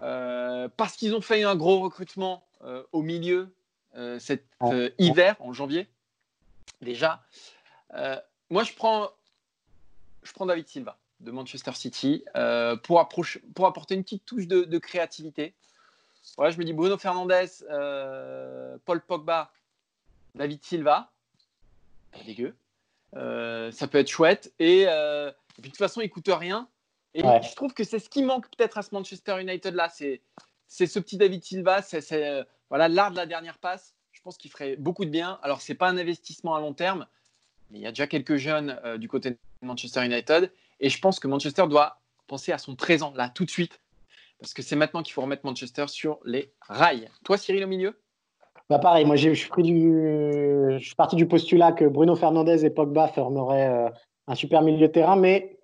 Euh, 0.00 0.68
parce 0.76 0.96
qu'ils 0.96 1.14
ont 1.14 1.20
fait 1.20 1.42
un 1.42 1.54
gros 1.54 1.80
recrutement 1.80 2.46
euh, 2.62 2.82
au 2.92 3.02
milieu 3.02 3.54
euh, 3.94 4.18
cet 4.18 4.44
hiver, 4.98 5.36
en 5.40 5.52
janvier, 5.52 5.86
déjà. 6.80 7.22
moi, 8.50 8.64
je 8.64 8.72
prends, 8.74 9.10
je 10.22 10.32
prends 10.32 10.46
David 10.46 10.68
Silva 10.68 10.98
de 11.20 11.30
Manchester 11.30 11.72
City 11.74 12.24
pour, 12.82 13.00
apporter 13.00 13.94
une 13.94 14.02
petite 14.02 14.24
touche 14.24 14.46
de, 14.46 14.78
créativité. 14.78 15.54
Voilà, 16.36 16.50
je 16.50 16.58
me 16.58 16.64
dis 16.64 16.72
Bruno 16.72 16.96
Fernandez, 16.98 17.46
Paul 18.84 19.00
Pogba, 19.00 19.52
David 20.34 20.62
Silva, 20.64 21.10
pas 22.12 22.22
dégueu. 22.24 22.54
ça 23.12 23.88
peut 23.88 23.98
être 23.98 24.08
chouette. 24.08 24.52
Et, 24.58 24.82
et, 24.82 25.32
puis 25.54 25.62
de 25.62 25.68
toute 25.68 25.76
façon, 25.76 26.00
il 26.00 26.10
coûte 26.10 26.28
rien. 26.28 26.68
Et 27.14 27.20
je 27.20 27.54
trouve 27.54 27.74
que 27.74 27.84
c'est 27.84 27.98
ce 27.98 28.08
qui 28.08 28.22
manque 28.22 28.48
peut-être 28.56 28.78
à 28.78 28.82
ce 28.82 28.94
Manchester 28.94 29.40
United 29.40 29.74
là, 29.74 29.88
c'est 29.90 30.20
ce 30.68 30.98
petit 30.98 31.18
David 31.18 31.44
Silva, 31.44 31.82
c'est 31.82 32.02
euh, 32.12 32.42
voilà 32.70 32.88
l'art 32.88 33.10
de 33.10 33.16
la 33.16 33.26
dernière 33.26 33.58
passe. 33.58 33.94
Je 34.12 34.20
pense 34.22 34.38
qu'il 34.38 34.50
ferait 34.50 34.76
beaucoup 34.76 35.04
de 35.04 35.10
bien. 35.10 35.38
Alors 35.42 35.60
c'est 35.60 35.74
pas 35.74 35.88
un 35.88 35.98
investissement 35.98 36.54
à 36.54 36.60
long 36.60 36.72
terme, 36.72 37.06
mais 37.70 37.78
il 37.78 37.82
y 37.82 37.86
a 37.86 37.90
déjà 37.90 38.06
quelques 38.06 38.36
jeunes 38.36 38.80
euh, 38.84 38.96
du 38.96 39.08
côté 39.08 39.30
de 39.32 39.38
Manchester 39.60 40.04
United, 40.04 40.50
et 40.80 40.88
je 40.88 40.98
pense 41.00 41.20
que 41.20 41.28
Manchester 41.28 41.66
doit 41.68 42.00
penser 42.26 42.52
à 42.52 42.58
son 42.58 42.76
présent 42.76 43.12
là 43.14 43.28
tout 43.28 43.44
de 43.44 43.50
suite, 43.50 43.78
parce 44.42 44.54
que 44.54 44.62
c'est 44.62 44.76
maintenant 44.76 45.02
qu'il 45.02 45.14
faut 45.14 45.22
remettre 45.22 45.46
Manchester 45.46 45.86
sur 45.86 46.18
les 46.24 46.52
rails. 46.68 47.08
Toi, 47.24 47.38
Cyril 47.38 47.64
au 47.64 47.68
milieu? 47.68 47.96
Bah 48.68 48.78
pareil, 48.78 49.04
moi 49.04 49.16
je 49.16 49.32
suis, 49.32 49.48
je 49.56 50.78
suis 50.80 50.94
parti 50.94 51.14
du 51.14 51.26
postulat 51.26 51.72
que 51.72 51.84
Bruno 51.84 52.16
Fernandez 52.16 52.64
et 52.64 52.70
Pogba 52.70 53.08
formeraient 53.08 53.68
euh, 53.68 53.88
un 54.26 54.34
super 54.34 54.62
milieu 54.62 54.88
de 54.88 54.92
terrain, 54.92 55.16
mais 55.16 55.58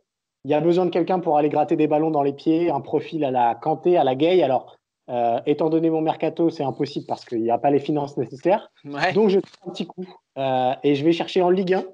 il 0.45 0.51
y 0.51 0.55
a 0.55 0.61
besoin 0.61 0.85
de 0.87 0.91
quelqu'un 0.91 1.19
pour 1.19 1.39
aller 1.39 1.49
gratter 1.49 1.75
des 1.75 1.87
ballons 1.87 2.11
dans 2.11 2.23
les 2.23 2.33
pieds, 2.33 2.71
un 2.71 2.81
profil 2.81 3.25
à 3.25 3.31
la 3.31 3.55
Kanté, 3.55 3.97
à 3.97 4.05
la 4.05 4.15
Gay. 4.15 4.43
Alors, 4.43 4.77
euh, 5.11 5.41
étant 5.47 5.71
donné 5.71 5.91
mon 5.91 6.01
mercato, 6.01 6.51
c'est 6.51 6.63
impossible 6.63 7.07
parce 7.07 7.25
qu'il 7.25 7.43
n'y 7.43 7.51
a 7.51 7.59
pas 7.59 7.71
les 7.71 7.81
finances 7.81 8.17
nécessaires. 8.17 8.71
Donc, 9.15 9.31
je 9.31 9.41
fais 9.41 9.67
un 9.67 9.71
petit 9.71 9.87
coup 9.87 10.07
euh, 10.37 10.75
et 10.85 10.95
je 10.95 11.05
vais 11.05 11.13
chercher 11.13 11.43
en 11.43 11.51
Ligue 11.51 11.75
1 11.75 11.85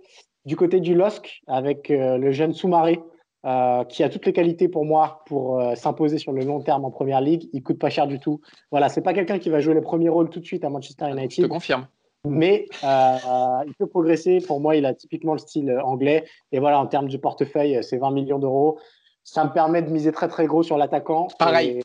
du 0.45 0.57
côté 0.57 0.81
du 0.81 0.95
LOSC 0.95 1.41
avec 1.47 1.89
le 1.89 2.31
jeune 2.33 2.53
Soumaré 2.53 3.01
qui 3.89 4.03
a 4.03 4.09
toutes 4.09 4.25
les 4.25 4.33
qualités 4.33 4.69
pour 4.69 4.85
moi 4.85 5.23
pour 5.27 5.63
s'imposer 5.77 6.19
sur 6.19 6.33
le 6.33 6.45
long 6.45 6.61
terme 6.61 6.85
en 6.85 6.91
première 6.91 7.21
ligue. 7.21 7.49
Il 7.53 7.63
coûte 7.63 7.79
pas 7.79 7.91
cher 7.91 8.07
du 8.07 8.19
tout. 8.19 8.41
Voilà, 8.71 8.89
c'est 8.89 9.03
pas 9.03 9.13
quelqu'un 9.13 9.39
qui 9.39 9.51
va 9.51 9.61
jouer 9.61 9.75
les 9.75 9.83
premiers 9.83 10.09
rôles 10.09 10.31
tout 10.31 10.41
de 10.41 10.47
suite 10.47 10.65
à 10.65 10.71
Manchester 10.71 11.11
United. 11.11 11.31
Je 11.31 11.43
te 11.43 11.47
confirme 11.47 11.87
mais 12.25 12.67
euh, 12.83 13.65
il 13.67 13.75
peut 13.75 13.87
progresser. 13.87 14.39
Pour 14.47 14.61
moi, 14.61 14.77
il 14.77 14.87
a 14.87 14.95
typiquement 14.95 15.33
le 15.33 15.39
style 15.39 15.71
euh, 15.71 15.83
anglais. 15.83 16.25
Et 16.53 16.59
voilà, 16.59 16.81
en 16.81 16.87
termes 16.87 17.09
de 17.09 17.17
portefeuille, 17.17 17.79
c'est 17.83 17.99
20 17.99 18.11
millions 18.13 18.39
d'euros. 18.39 18.79
Ça 19.23 19.45
me 19.45 19.51
permet 19.53 19.83
de 19.83 19.91
miser 19.91 20.13
très 20.13 20.29
très 20.29 20.47
gros 20.47 20.63
sur 20.63 20.77
l'attaquant. 20.77 21.29
Pareil. 21.39 21.83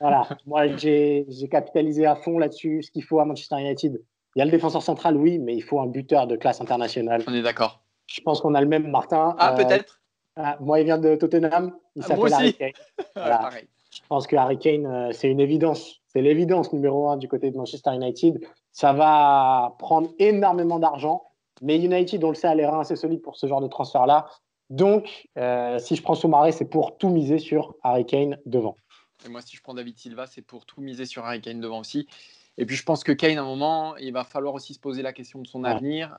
voilà, 0.00 0.26
moi 0.46 0.66
j'ai 0.76 1.26
capitalisé 1.50 2.06
à 2.06 2.16
fond 2.16 2.38
là-dessus. 2.38 2.82
Ce 2.82 2.90
qu'il 2.90 3.04
faut 3.04 3.20
à 3.20 3.24
Manchester 3.24 3.60
United, 3.60 4.00
il 4.34 4.38
y 4.38 4.42
a 4.42 4.44
le 4.44 4.50
défenseur 4.50 4.82
central, 4.82 5.16
oui, 5.16 5.38
mais 5.38 5.54
il 5.54 5.62
faut 5.62 5.80
un 5.80 5.86
buteur 5.86 6.26
de 6.26 6.36
classe 6.36 6.60
internationale. 6.60 7.22
On 7.28 7.34
est 7.34 7.42
d'accord. 7.42 7.82
Je 8.06 8.20
pense 8.20 8.40
qu'on 8.40 8.54
a 8.54 8.60
le 8.60 8.66
même, 8.66 8.90
Martin. 8.90 9.36
Ah, 9.38 9.52
euh, 9.52 9.56
peut-être. 9.56 10.01
Ah, 10.36 10.56
moi, 10.60 10.80
il 10.80 10.84
vient 10.84 10.98
de 10.98 11.14
Tottenham. 11.16 11.76
Il 11.94 12.02
ah, 12.04 12.08
s'appelle 12.08 12.32
Harry 12.32 12.54
Kane. 12.54 12.72
pareil. 13.14 13.68
Je 13.92 14.00
pense 14.08 14.26
que 14.26 14.36
Harry 14.36 14.58
Kane, 14.58 15.12
c'est 15.12 15.28
une 15.28 15.40
évidence. 15.40 16.00
C'est 16.06 16.22
l'évidence 16.22 16.72
numéro 16.72 17.08
un 17.08 17.16
du 17.16 17.28
côté 17.28 17.50
de 17.50 17.56
Manchester 17.56 17.94
United. 17.94 18.42
Ça 18.70 18.92
va 18.92 19.76
prendre 19.78 20.10
énormément 20.18 20.78
d'argent, 20.78 21.24
mais 21.60 21.76
United, 21.76 22.24
on 22.24 22.30
le 22.30 22.34
sait, 22.34 22.48
a 22.48 22.54
les 22.54 22.66
reins 22.66 22.80
assez 22.80 22.96
solides 22.96 23.22
pour 23.22 23.36
ce 23.36 23.46
genre 23.46 23.60
de 23.60 23.68
transfert-là. 23.68 24.26
Donc, 24.70 25.28
euh, 25.36 25.78
si 25.78 25.96
je 25.96 26.02
prends 26.02 26.14
Soumaré, 26.14 26.52
c'est 26.52 26.64
pour 26.64 26.96
tout 26.96 27.10
miser 27.10 27.38
sur 27.38 27.76
Harry 27.82 28.06
Kane 28.06 28.38
devant. 28.46 28.76
Et 29.24 29.28
moi, 29.28 29.42
si 29.42 29.56
je 29.56 29.62
prends 29.62 29.74
David 29.74 29.98
Silva, 29.98 30.26
c'est 30.26 30.42
pour 30.42 30.64
tout 30.64 30.80
miser 30.80 31.04
sur 31.04 31.24
Harry 31.24 31.40
Kane 31.40 31.60
devant 31.60 31.80
aussi. 31.80 32.08
Et 32.56 32.66
puis, 32.66 32.76
je 32.76 32.82
pense 32.82 33.04
que 33.04 33.12
Kane, 33.12 33.38
à 33.38 33.42
un 33.42 33.46
moment, 33.46 33.96
il 33.96 34.12
va 34.12 34.24
falloir 34.24 34.54
aussi 34.54 34.74
se 34.74 34.80
poser 34.80 35.02
la 35.02 35.12
question 35.12 35.40
de 35.40 35.46
son 35.46 35.64
avenir. 35.64 36.16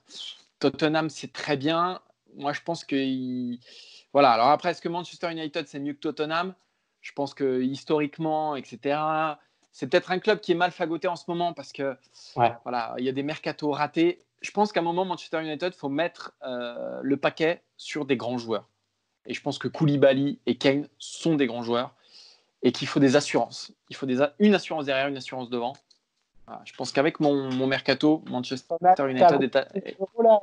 Tottenham, 0.60 1.10
c'est 1.10 1.34
très 1.34 1.58
bien. 1.58 1.99
Moi, 2.36 2.54
je 2.54 2.62
pense 2.62 2.86
que. 2.86 2.95
Voilà. 4.13 4.32
Alors, 4.32 4.47
après, 4.47 4.71
est-ce 4.71 4.82
que 4.82 4.89
Manchester 4.89 5.32
United, 5.32 5.67
c'est 5.67 5.80
mieux 5.80 5.93
que 5.93 5.99
Tottenham? 5.99 6.54
Je 7.02 7.12
pense 7.12 7.34
que 7.34 7.62
historiquement, 7.62 8.56
etc., 8.56 8.97
c'est 9.71 9.88
peut-être 9.88 10.12
un 10.12 10.19
club 10.19 10.39
qui 10.39 10.52
est 10.52 10.56
mal 10.56 10.71
fagoté 10.71 11.08
en 11.08 11.15
ce 11.15 11.26
moment 11.28 11.54
parce 11.54 11.73
que 11.73 11.97
voilà, 12.36 12.95
il 12.99 13.04
y 13.04 13.10
a 13.10 13.12
des 13.12 13.23
mercatos 13.23 13.71
ratés. 13.71 14.23
Je 14.41 14.52
pense 14.52 14.71
qu'à 14.71 14.82
un 14.82 14.84
moment, 14.84 15.04
Manchester 15.04 15.41
United, 15.41 15.73
faut 15.73 15.89
mettre 15.89 16.34
euh, 16.45 16.99
le 17.02 17.17
paquet 17.17 17.63
sur 17.76 18.06
des 18.06 18.15
grands 18.15 18.38
joueurs. 18.38 18.69
Et 19.26 19.34
je 19.34 19.41
pense 19.41 19.58
que 19.58 19.67
Koulibaly 19.67 20.39
et 20.45 20.56
Kane 20.56 20.88
sont 20.99 21.36
des 21.36 21.47
grands 21.47 21.63
joueurs 21.63 21.95
et 22.62 22.71
qu'il 22.71 22.88
faut 22.88 22.99
des 22.99 23.15
assurances. 23.15 23.73
Il 23.89 23.95
faut 23.95 24.06
des, 24.06 24.23
une 24.39 24.54
assurance 24.54 24.86
derrière, 24.86 25.08
une 25.08 25.17
assurance 25.17 25.49
devant. 25.49 25.73
je 26.65 26.73
pense 26.73 26.91
qu'avec 26.91 27.19
mon, 27.19 27.67
mercato, 27.67 28.23
Manchester 28.30 28.76
United 29.10 29.41
est. 29.41 29.56
À... 29.56 29.67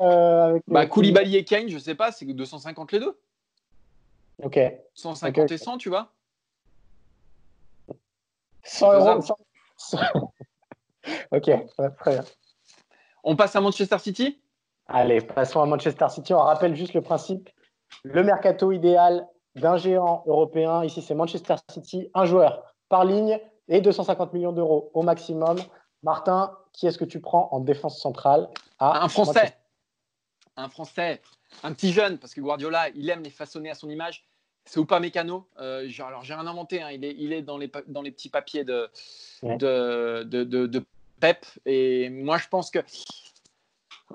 Euh, 0.00 0.58
bah, 0.66 0.86
Koulibaly 0.86 1.36
et 1.36 1.44
Kane, 1.44 1.68
je 1.68 1.78
sais 1.78 1.94
pas, 1.94 2.10
c'est 2.10 2.24
250 2.26 2.92
les 2.92 3.00
deux. 3.00 3.16
Ok. 4.42 4.58
150 4.94 5.50
et 5.50 5.58
100, 5.58 5.78
tu 5.78 5.88
vois 5.88 6.12
100 8.64 8.92
euros. 8.92 9.22
ok, 11.32 11.50
très 11.98 12.10
bien. 12.12 12.24
On 13.24 13.36
passe 13.36 13.56
à 13.56 13.60
Manchester 13.60 13.98
City? 13.98 14.40
Allez, 14.86 15.20
passons 15.20 15.60
à 15.60 15.66
Manchester 15.66 16.08
City. 16.08 16.34
On 16.34 16.40
rappelle 16.40 16.74
juste 16.74 16.94
le 16.94 17.02
principe. 17.02 17.50
Le 18.02 18.22
mercato 18.22 18.72
idéal 18.72 19.26
d'un 19.56 19.76
géant 19.76 20.22
européen, 20.26 20.84
ici 20.84 21.02
c'est 21.02 21.14
Manchester 21.14 21.56
City, 21.70 22.08
un 22.14 22.24
joueur 22.24 22.74
par 22.88 23.04
ligne 23.04 23.40
et 23.68 23.80
250 23.80 24.32
millions 24.32 24.52
d'euros 24.52 24.90
au 24.94 25.02
maximum. 25.02 25.58
Martin, 26.02 26.56
qui 26.72 26.86
est-ce 26.86 26.98
que 26.98 27.04
tu 27.04 27.20
prends 27.20 27.48
en 27.52 27.60
défense 27.60 28.00
centrale 28.00 28.48
Un 28.78 29.08
Français. 29.08 29.56
Un 30.56 30.68
Français. 30.68 31.20
un 31.62 31.72
petit 31.72 31.92
jeune, 31.92 32.18
parce 32.18 32.34
que 32.34 32.40
Guardiola, 32.40 32.88
il 32.90 33.08
aime 33.10 33.22
les 33.22 33.30
façonner 33.30 33.70
à 33.70 33.74
son 33.74 33.88
image. 33.88 34.26
C'est 34.70 34.78
Oupa 34.78 35.00
Mécano. 35.00 35.48
Euh, 35.58 35.90
alors, 35.98 36.22
j'ai 36.22 36.32
rien 36.32 36.46
inventé. 36.46 36.80
Hein. 36.80 36.92
Il, 36.92 37.04
est, 37.04 37.16
il 37.18 37.32
est 37.32 37.42
dans 37.42 37.58
les, 37.58 37.68
dans 37.88 38.02
les 38.02 38.12
petits 38.12 38.28
papiers 38.28 38.62
de, 38.62 38.88
de, 39.42 40.22
de, 40.22 40.44
de, 40.44 40.84
Pep. 41.18 41.44
Et 41.66 42.08
moi, 42.08 42.38
je 42.38 42.46
pense 42.46 42.70
que. 42.70 42.78
Euh, 42.78 44.14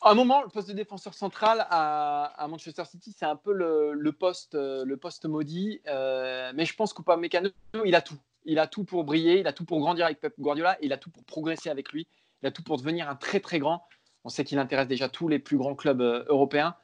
à 0.00 0.12
un 0.12 0.14
moment, 0.14 0.40
le 0.40 0.48
poste 0.48 0.68
de 0.68 0.72
défenseur 0.72 1.12
central 1.12 1.66
à, 1.68 2.32
à 2.42 2.48
Manchester 2.48 2.84
City, 2.86 3.14
c'est 3.14 3.26
un 3.26 3.36
peu 3.36 3.52
le, 3.52 3.92
le, 3.92 4.12
poste, 4.12 4.54
le 4.54 4.96
poste 4.96 5.26
maudit. 5.26 5.82
Euh, 5.88 6.52
mais 6.54 6.64
je 6.64 6.74
pense 6.74 6.94
qu'Oupa 6.94 7.18
Mécano, 7.18 7.50
il 7.84 7.94
a 7.94 8.00
tout. 8.00 8.16
Il 8.46 8.58
a 8.58 8.66
tout 8.66 8.84
pour 8.84 9.04
briller, 9.04 9.40
il 9.40 9.46
a 9.46 9.52
tout 9.52 9.66
pour 9.66 9.80
grandir 9.80 10.06
avec 10.06 10.20
Pep 10.20 10.32
Guardiola, 10.40 10.78
il 10.80 10.94
a 10.94 10.96
tout 10.96 11.10
pour 11.10 11.22
progresser 11.24 11.68
avec 11.68 11.92
lui, 11.92 12.06
il 12.42 12.46
a 12.46 12.50
tout 12.50 12.62
pour 12.62 12.78
devenir 12.78 13.10
un 13.10 13.14
très 13.14 13.40
très 13.40 13.58
grand. 13.58 13.84
On 14.24 14.30
sait 14.30 14.42
qu'il 14.42 14.58
intéresse 14.58 14.88
déjà 14.88 15.10
tous 15.10 15.28
les 15.28 15.38
plus 15.38 15.58
grands 15.58 15.74
clubs 15.74 16.00
européens 16.00 16.74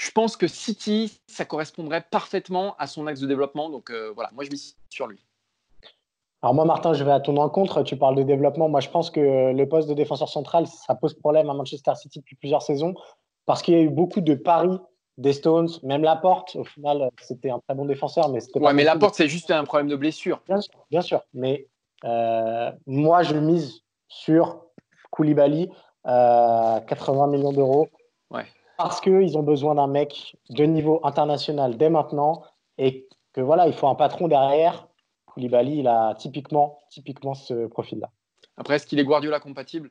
je 0.00 0.10
pense 0.12 0.34
que 0.38 0.46
City, 0.46 1.20
ça 1.26 1.44
correspondrait 1.44 2.02
parfaitement 2.10 2.74
à 2.78 2.86
son 2.86 3.06
axe 3.06 3.20
de 3.20 3.26
développement. 3.26 3.68
Donc 3.68 3.90
euh, 3.90 4.10
voilà, 4.14 4.30
moi 4.32 4.44
je 4.44 4.50
mise 4.50 4.74
sur 4.88 5.06
lui. 5.06 5.22
Alors 6.40 6.54
moi, 6.54 6.64
Martin, 6.64 6.94
je 6.94 7.04
vais 7.04 7.12
à 7.12 7.20
ton 7.20 7.36
encontre. 7.36 7.82
Tu 7.82 7.98
parles 7.98 8.14
de 8.14 8.22
développement. 8.22 8.70
Moi, 8.70 8.80
je 8.80 8.88
pense 8.88 9.10
que 9.10 9.52
le 9.52 9.68
poste 9.68 9.90
de 9.90 9.94
défenseur 9.94 10.30
central, 10.30 10.66
ça 10.66 10.94
pose 10.94 11.12
problème 11.12 11.50
à 11.50 11.54
Manchester 11.54 11.94
City 11.96 12.20
depuis 12.20 12.34
plusieurs 12.34 12.62
saisons 12.62 12.94
parce 13.44 13.60
qu'il 13.60 13.74
y 13.74 13.76
a 13.76 13.82
eu 13.82 13.90
beaucoup 13.90 14.22
de 14.22 14.34
paris 14.34 14.78
des 15.18 15.34
Stones, 15.34 15.68
même 15.82 16.02
Laporte. 16.02 16.56
Au 16.56 16.64
final, 16.64 17.10
c'était 17.20 17.50
un 17.50 17.58
très 17.58 17.74
bon 17.74 17.84
défenseur, 17.84 18.30
mais 18.30 18.40
c'était. 18.40 18.58
Ouais, 18.58 18.72
mais 18.72 18.84
Laporte, 18.84 19.16
c'est 19.16 19.28
juste 19.28 19.50
un 19.50 19.64
problème 19.64 19.88
de 19.88 19.96
blessure. 19.96 20.40
Bien 20.46 20.62
sûr, 20.62 20.86
bien 20.90 21.02
sûr. 21.02 21.20
Mais 21.34 21.66
euh, 22.04 22.72
moi, 22.86 23.22
je 23.22 23.34
mise 23.34 23.82
sur 24.08 24.64
Koulibaly, 25.10 25.68
80 26.04 26.08
euh, 26.08 27.26
millions 27.26 27.52
d'euros. 27.52 27.88
Ouais 28.30 28.46
parce 28.82 29.02
qu'ils 29.02 29.36
ont 29.36 29.42
besoin 29.42 29.74
d'un 29.74 29.86
mec 29.86 30.36
de 30.48 30.64
niveau 30.64 31.00
international 31.04 31.76
dès 31.76 31.90
maintenant 31.90 32.42
et 32.78 33.06
que 33.34 33.42
voilà, 33.42 33.66
il 33.66 33.74
faut 33.74 33.88
un 33.88 33.94
patron 33.94 34.26
derrière. 34.26 34.88
Koulibaly, 35.26 35.80
il 35.80 35.86
a 35.86 36.14
typiquement, 36.14 36.80
typiquement 36.88 37.34
ce 37.34 37.66
profil-là. 37.66 38.08
Après, 38.56 38.76
est-ce 38.76 38.86
qu'il 38.86 38.98
est 38.98 39.04
Guardiola 39.04 39.38
compatible? 39.38 39.90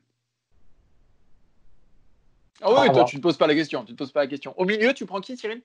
Ah 2.62 2.68
oui, 2.72 2.92
toi, 2.92 3.04
tu 3.04 3.16
ne 3.16 3.20
te 3.20 3.22
poses 3.22 3.38
pas 3.38 3.46
la 3.46 3.54
question. 3.54 3.84
Tu 3.84 3.92
te 3.92 3.98
poses 3.98 4.10
pas 4.10 4.20
la 4.20 4.26
question. 4.26 4.54
Au 4.56 4.64
milieu, 4.64 4.92
tu 4.92 5.06
prends 5.06 5.20
qui, 5.20 5.36
Cyril? 5.36 5.62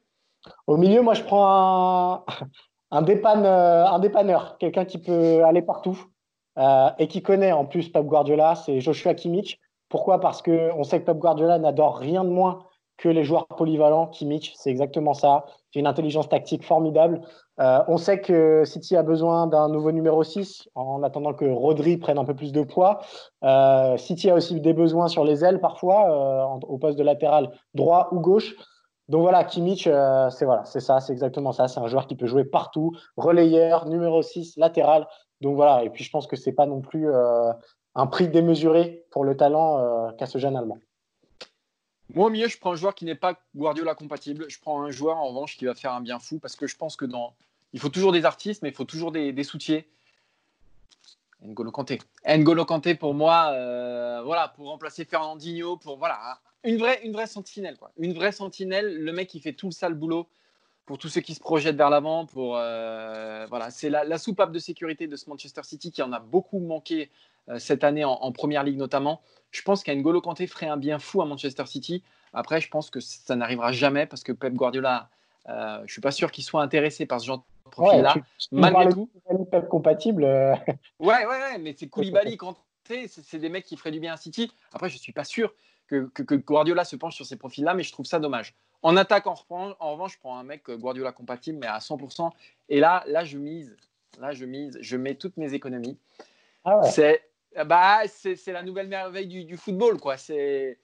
Au 0.68 0.78
milieu, 0.78 1.02
moi, 1.02 1.16
je 1.16 1.24
prends 1.24 1.48
un, 1.48 2.24
un, 2.92 3.00
un 3.00 4.00
dépanneur, 4.00 4.58
quelqu'un 4.60 4.86
qui 4.86 5.00
peut 5.00 5.44
aller 5.44 5.64
partout 5.64 6.00
euh, 6.60 6.90
et 7.00 7.08
qui 7.08 7.24
connaît 7.24 7.52
en 7.52 7.66
plus 7.66 7.90
Pep 7.90 8.06
Guardiola, 8.06 8.54
c'est 8.54 8.80
Joshua 8.82 9.16
Kimmich. 9.16 9.60
Pourquoi? 9.90 10.20
Parce 10.22 10.44
qu'on 10.44 10.84
sait 10.84 11.00
que 11.02 11.06
Pep 11.06 11.18
Guardiola 11.18 11.58
n'adore 11.58 11.98
rien 11.98 12.24
de 12.24 12.30
moins 12.30 12.66
que 12.98 13.10
les 13.10 13.24
joueurs 13.24 13.48
polyvalents. 13.48 14.08
Kimmich, 14.08 14.54
c'est 14.56 14.70
exactement 14.70 15.14
ça. 15.14 15.46
C'est 15.72 15.80
une 15.80 15.88
intelligence 15.88 16.30
tactique 16.30 16.64
formidable. 16.64 17.22
Euh, 17.60 17.80
on 17.88 17.98
sait 17.98 18.20
que 18.20 18.64
City 18.66 18.96
a 18.96 19.04
besoin 19.04 19.48
d'un 19.48 19.70
nouveau 19.70 19.92
numéro 19.92 20.24
6 20.24 20.70
en 20.76 21.04
attendant 21.04 21.34
que 21.34 21.46
Rodri 21.46 21.98
prenne 21.98 22.18
un 22.18 22.26
peu 22.26 22.34
plus 22.34 22.52
de 22.52 22.64
poids. 22.64 23.02
Euh, 23.44 23.98
City 23.98 24.30
a 24.30 24.36
aussi 24.36 24.60
des 24.60 24.74
besoins 24.74 25.08
sur 25.08 25.24
les 25.24 25.44
ailes 25.44 25.60
parfois, 25.60 26.10
euh, 26.10 26.68
au 26.68 26.78
poste 26.78 26.98
de 26.98 27.04
latéral 27.04 27.52
droit 27.74 28.10
ou 28.12 28.20
gauche. 28.20 28.56
Donc 29.08 29.22
voilà, 29.22 29.44
Kimmich, 29.44 29.84
c'est 29.84 30.46
voilà, 30.46 30.66
c'est 30.66 30.80
ça, 30.80 31.00
c'est 31.00 31.14
exactement 31.14 31.52
ça. 31.52 31.68
C'est 31.68 31.80
un 31.80 31.88
joueur 31.88 32.08
qui 32.08 32.16
peut 32.16 32.26
jouer 32.26 32.44
partout, 32.44 32.92
relayeur, 33.18 33.88
numéro 33.88 34.24
6, 34.24 34.58
latéral. 34.58 35.08
Donc 35.42 35.56
voilà, 35.56 35.84
et 35.84 35.92
puis 35.92 36.04
je 36.04 36.10
pense 36.10 36.26
que 36.26 36.36
c'est 36.36 36.54
pas 36.54 36.66
non 36.66 36.82
plus 36.82 37.08
un 37.94 38.08
prix 38.08 38.30
démesuré 38.30 39.06
pour 39.12 39.24
le 39.24 39.38
talent 39.38 40.12
qu'a 40.18 40.26
ce 40.26 40.40
jeune 40.40 40.56
Allemand. 40.56 40.80
Moi, 42.14 42.28
au 42.28 42.30
milieu, 42.30 42.48
je 42.48 42.58
prends 42.58 42.74
un 42.74 42.76
joueur 42.76 42.94
qui 42.94 43.06
n'est 43.06 43.16
pas 43.16 43.40
Guardiola 43.56 43.96
compatible. 43.96 44.46
Je 44.50 44.60
prends 44.60 44.84
un 44.84 44.92
joueur, 44.92 45.18
en 45.18 45.28
revanche, 45.30 45.58
qui 45.58 45.66
va 45.66 45.74
faire 45.74 45.94
un 45.94 46.02
bien 46.02 46.20
fou 46.20 46.40
parce 46.40 46.56
que 46.56 46.68
je 46.68 46.76
pense 46.76 46.96
que 46.96 47.06
dans. 47.06 47.36
Il 47.74 47.80
faut 47.80 47.90
toujours 47.90 48.12
des 48.12 48.26
artistes, 48.26 48.62
mais 48.62 48.70
il 48.70 48.76
faut 48.76 48.86
toujours 48.86 49.12
des, 49.12 49.34
des 49.34 49.44
soutiens. 49.44 49.82
N'Golo 51.42 51.72
Kanté. 51.72 52.00
N'Golo 52.26 52.66
Kanté, 52.66 52.96
pour 52.96 53.14
moi, 53.14 53.52
euh, 53.52 54.22
voilà, 54.24 54.48
pour 54.50 54.68
remplacer 54.68 55.04
Fernandinho, 55.06 55.78
pour. 55.78 55.98
Voilà, 55.98 56.40
une 56.64 56.78
vraie, 56.78 57.02
une 57.04 57.12
vraie 57.12 57.28
sentinelle, 57.28 57.78
quoi. 57.78 57.92
Une 57.98 58.14
vraie 58.14 58.32
sentinelle, 58.32 58.98
le 59.04 59.12
mec 59.12 59.28
qui 59.28 59.40
fait 59.40 59.54
tout 59.54 59.68
le 59.68 59.72
sale 59.72 59.94
boulot 59.94 60.28
pour 60.86 60.98
tous 60.98 61.10
ceux 61.10 61.22
qui 61.22 61.34
se 61.34 61.40
projettent 61.40 61.76
vers 61.76 61.90
l'avant. 61.90 62.26
Pour 62.26 62.58
euh, 62.58 63.46
voilà, 63.50 63.72
c'est 63.72 63.90
la, 63.90 64.04
la, 64.04 64.18
soupape 64.18 64.52
de 64.52 64.60
sécurité 64.60 65.08
de 65.08 65.16
ce 65.16 65.30
Manchester 65.30 65.62
City 65.64 65.92
qui 65.92 66.02
en 66.02 66.12
a 66.14 66.20
beaucoup 66.20 66.60
manqué 66.60 67.10
euh, 67.50 67.60
cette 67.60 67.84
année 67.84 68.06
en, 68.06 68.14
en, 68.14 68.32
première 68.32 68.64
ligue 68.64 68.78
notamment. 68.78 69.22
Je 69.52 69.62
pense 69.62 69.84
qu'N'Golo 69.84 70.22
Kanté 70.22 70.48
ferait 70.48 70.68
un 70.68 70.78
bien 70.78 71.00
fou 71.00 71.22
à 71.22 71.26
Manchester 71.26 71.66
City. 71.66 72.04
Après, 72.34 72.60
je 72.60 72.70
pense 72.70 72.90
que 72.90 73.00
ça 73.00 73.36
n'arrivera 73.36 73.72
jamais 73.72 74.06
parce 74.06 74.24
que 74.24 74.34
Pep 74.34 74.54
Guardiola, 74.54 75.10
euh, 75.48 75.78
je 75.80 75.84
ne 75.84 75.88
suis 75.88 76.02
pas 76.02 76.12
sûr 76.12 76.32
qu'il 76.32 76.44
soit 76.44 76.62
intéressé 76.62 77.06
par 77.06 77.22
ce 77.22 77.28
genre 77.28 77.38
de 77.66 77.70
profil-là. 77.70 78.16
malgré 78.52 78.90
tout. 78.90 79.10
Pep 79.52 79.68
compatible. 79.70 80.26
Euh. 80.26 80.54
ouais, 81.00 81.26
ouais, 81.26 81.26
ouais, 81.26 81.58
mais 81.60 81.76
c'est 81.78 81.88
Koulibaly, 81.90 82.36
Kanté, 82.36 83.08
c'est 83.08 83.40
des 83.40 83.50
mecs 83.50 83.66
qui 83.66 83.78
feraient 83.78 83.92
du 83.92 84.00
bien 84.00 84.14
à 84.14 84.18
City. 84.18 84.52
Après, 84.74 84.90
je 84.90 84.96
ne 84.96 85.00
suis 85.00 85.14
pas 85.14 85.24
sûr 85.24 85.54
que, 85.88 86.08
que, 86.08 86.36
Guardiola 86.36 86.86
se 86.86 86.96
penche 86.96 87.16
sur 87.16 87.26
ces 87.26 87.38
profils-là, 87.38 87.74
mais 87.74 87.84
je 87.84 87.92
trouve 87.92 88.06
ça 88.06 88.20
dommage. 88.20 88.56
En 88.82 88.98
attaque, 88.98 89.28
en, 89.28 89.36
en 89.50 89.94
revanche, 89.94 90.14
je 90.14 90.20
prends 90.20 90.38
un 90.38 90.44
mec 90.44 90.70
euh, 90.70 90.78
Guardiola 90.78 91.12
compatible, 91.12 91.58
mais 91.60 91.68
à 91.68 91.80
100%. 91.80 92.32
Et 92.70 92.80
là, 92.80 93.04
là, 93.08 93.26
je 93.26 93.38
mise. 93.38 93.76
Là, 94.20 94.32
je 94.32 94.46
mise. 94.46 94.78
Je 94.82 94.98
mets 94.98 95.16
toutes 95.16 95.38
mes 95.38 95.54
économies. 95.54 95.98
Ah 96.64 96.80
ouais. 96.80 96.92
C'est 96.92 97.24
bah, 97.64 98.02
c'est 98.08 98.52
la 98.52 98.64
nouvelle 98.64 98.88
merveille 98.88 99.46
du, 99.46 99.58
football, 99.58 100.00
quoi. 100.00 100.18
C'est 100.18 100.78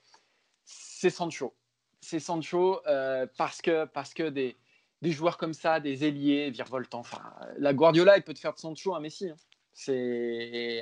Sancho. 0.64 1.54
C'est 2.00 2.20
Sancho 2.20 2.82
euh, 2.88 3.28
parce 3.38 3.62
que, 3.62 3.86
parce 3.86 4.14
que 4.14 4.30
des, 4.30 4.56
des, 5.02 5.12
joueurs 5.12 5.38
comme 5.38 5.54
ça, 5.54 5.80
des 5.80 6.06
ailiers, 6.06 6.50
virevoltants. 6.50 7.00
Enfin, 7.00 7.22
la 7.58 7.74
Guardiola, 7.74 8.18
il 8.18 8.24
peut 8.24 8.34
te 8.34 8.40
faire 8.40 8.54
de 8.54 8.60
Sancho 8.60 8.96
un 8.96 9.02
Messi. 9.02 9.30
Hein. 9.30 9.36
C'est 9.74 10.82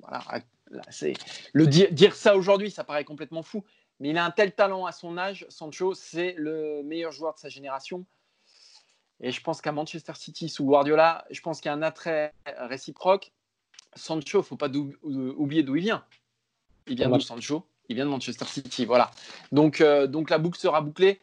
voilà, 0.00 0.22
c'est 0.90 1.14
le 1.52 1.66
dire, 1.66 1.92
dire 1.92 2.14
ça 2.14 2.36
aujourd'hui, 2.36 2.70
ça 2.70 2.84
paraît 2.84 3.04
complètement 3.04 3.42
fou. 3.42 3.64
Mais 4.00 4.10
il 4.10 4.18
a 4.18 4.24
un 4.24 4.30
tel 4.30 4.52
talent 4.52 4.86
à 4.86 4.92
son 4.92 5.16
âge. 5.18 5.46
Sancho, 5.48 5.94
c'est 5.94 6.34
le 6.36 6.82
meilleur 6.82 7.12
joueur 7.12 7.34
de 7.34 7.38
sa 7.38 7.48
génération. 7.48 8.04
Et 9.20 9.30
je 9.30 9.40
pense 9.40 9.60
qu'à 9.60 9.72
Manchester 9.72 10.12
City 10.16 10.48
sous 10.48 10.64
Guardiola, 10.64 11.24
je 11.30 11.40
pense 11.40 11.60
qu'il 11.60 11.68
y 11.68 11.72
a 11.72 11.74
un 11.74 11.82
attrait 11.82 12.34
réciproque. 12.58 13.32
Sancho, 13.94 14.42
faut 14.42 14.56
pas 14.56 14.68
oublier 15.02 15.62
d'où 15.62 15.76
il 15.76 15.82
vient. 15.82 16.04
Il 16.86 16.96
vient 16.96 17.08
de 17.08 17.18
Sancho 17.20 17.66
Il 17.88 17.96
vient 17.96 18.04
de 18.04 18.10
Manchester 18.10 18.44
City. 18.46 18.84
Voilà. 18.84 19.10
Donc, 19.52 19.80
euh, 19.80 20.06
donc 20.06 20.30
la 20.30 20.38
boucle 20.38 20.58
sera 20.58 20.80
bouclée. 20.80 21.20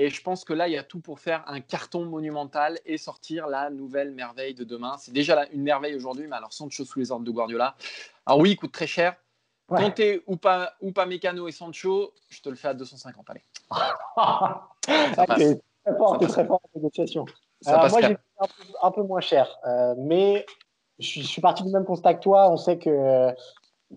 Et 0.00 0.10
je 0.10 0.22
pense 0.22 0.44
que 0.44 0.52
là, 0.52 0.68
il 0.68 0.74
y 0.74 0.78
a 0.78 0.84
tout 0.84 1.00
pour 1.00 1.18
faire 1.18 1.42
un 1.48 1.60
carton 1.60 2.04
monumental 2.04 2.78
et 2.86 2.98
sortir 2.98 3.48
la 3.48 3.68
nouvelle 3.68 4.12
merveille 4.12 4.54
de 4.54 4.62
demain. 4.62 4.96
C'est 4.96 5.10
déjà 5.10 5.44
une 5.52 5.62
merveille 5.62 5.96
aujourd'hui, 5.96 6.28
mais 6.28 6.36
alors 6.36 6.52
Sancho 6.52 6.84
sous 6.84 7.00
les 7.00 7.10
ordres 7.10 7.24
de 7.24 7.30
Guardiola. 7.32 7.74
Alors 8.24 8.38
oui, 8.38 8.52
il 8.52 8.56
coûte 8.56 8.70
très 8.70 8.86
cher. 8.86 9.16
Ouais. 9.68 10.22
ou 10.28 10.36
pas, 10.36 10.72
ou 10.80 10.92
pas 10.92 11.04
Mécano 11.04 11.48
et 11.48 11.52
Sancho, 11.52 12.14
je 12.28 12.40
te 12.40 12.48
le 12.48 12.54
fais 12.54 12.68
à 12.68 12.74
250. 12.74 13.26
Allez. 13.28 13.42
c'est 15.36 15.60
très 15.84 15.96
fort, 15.98 16.18
très 16.20 16.46
fort 16.46 16.60
en 16.62 16.78
négociation. 16.78 17.26
moi, 17.66 17.88
j'ai 18.00 18.06
un, 18.06 18.46
un, 18.82 18.90
peu 18.92 19.02
moins 19.02 19.20
cher, 19.20 19.58
euh, 19.66 19.96
mais 19.98 20.46
je 21.00 21.22
suis, 21.22 21.40
parti 21.42 21.64
du 21.64 21.70
même 21.70 21.84
constat 21.84 22.14
que 22.14 22.22
toi. 22.22 22.50
On 22.52 22.56
sait 22.56 22.78
qu'il 22.78 22.92
euh, 22.92 23.32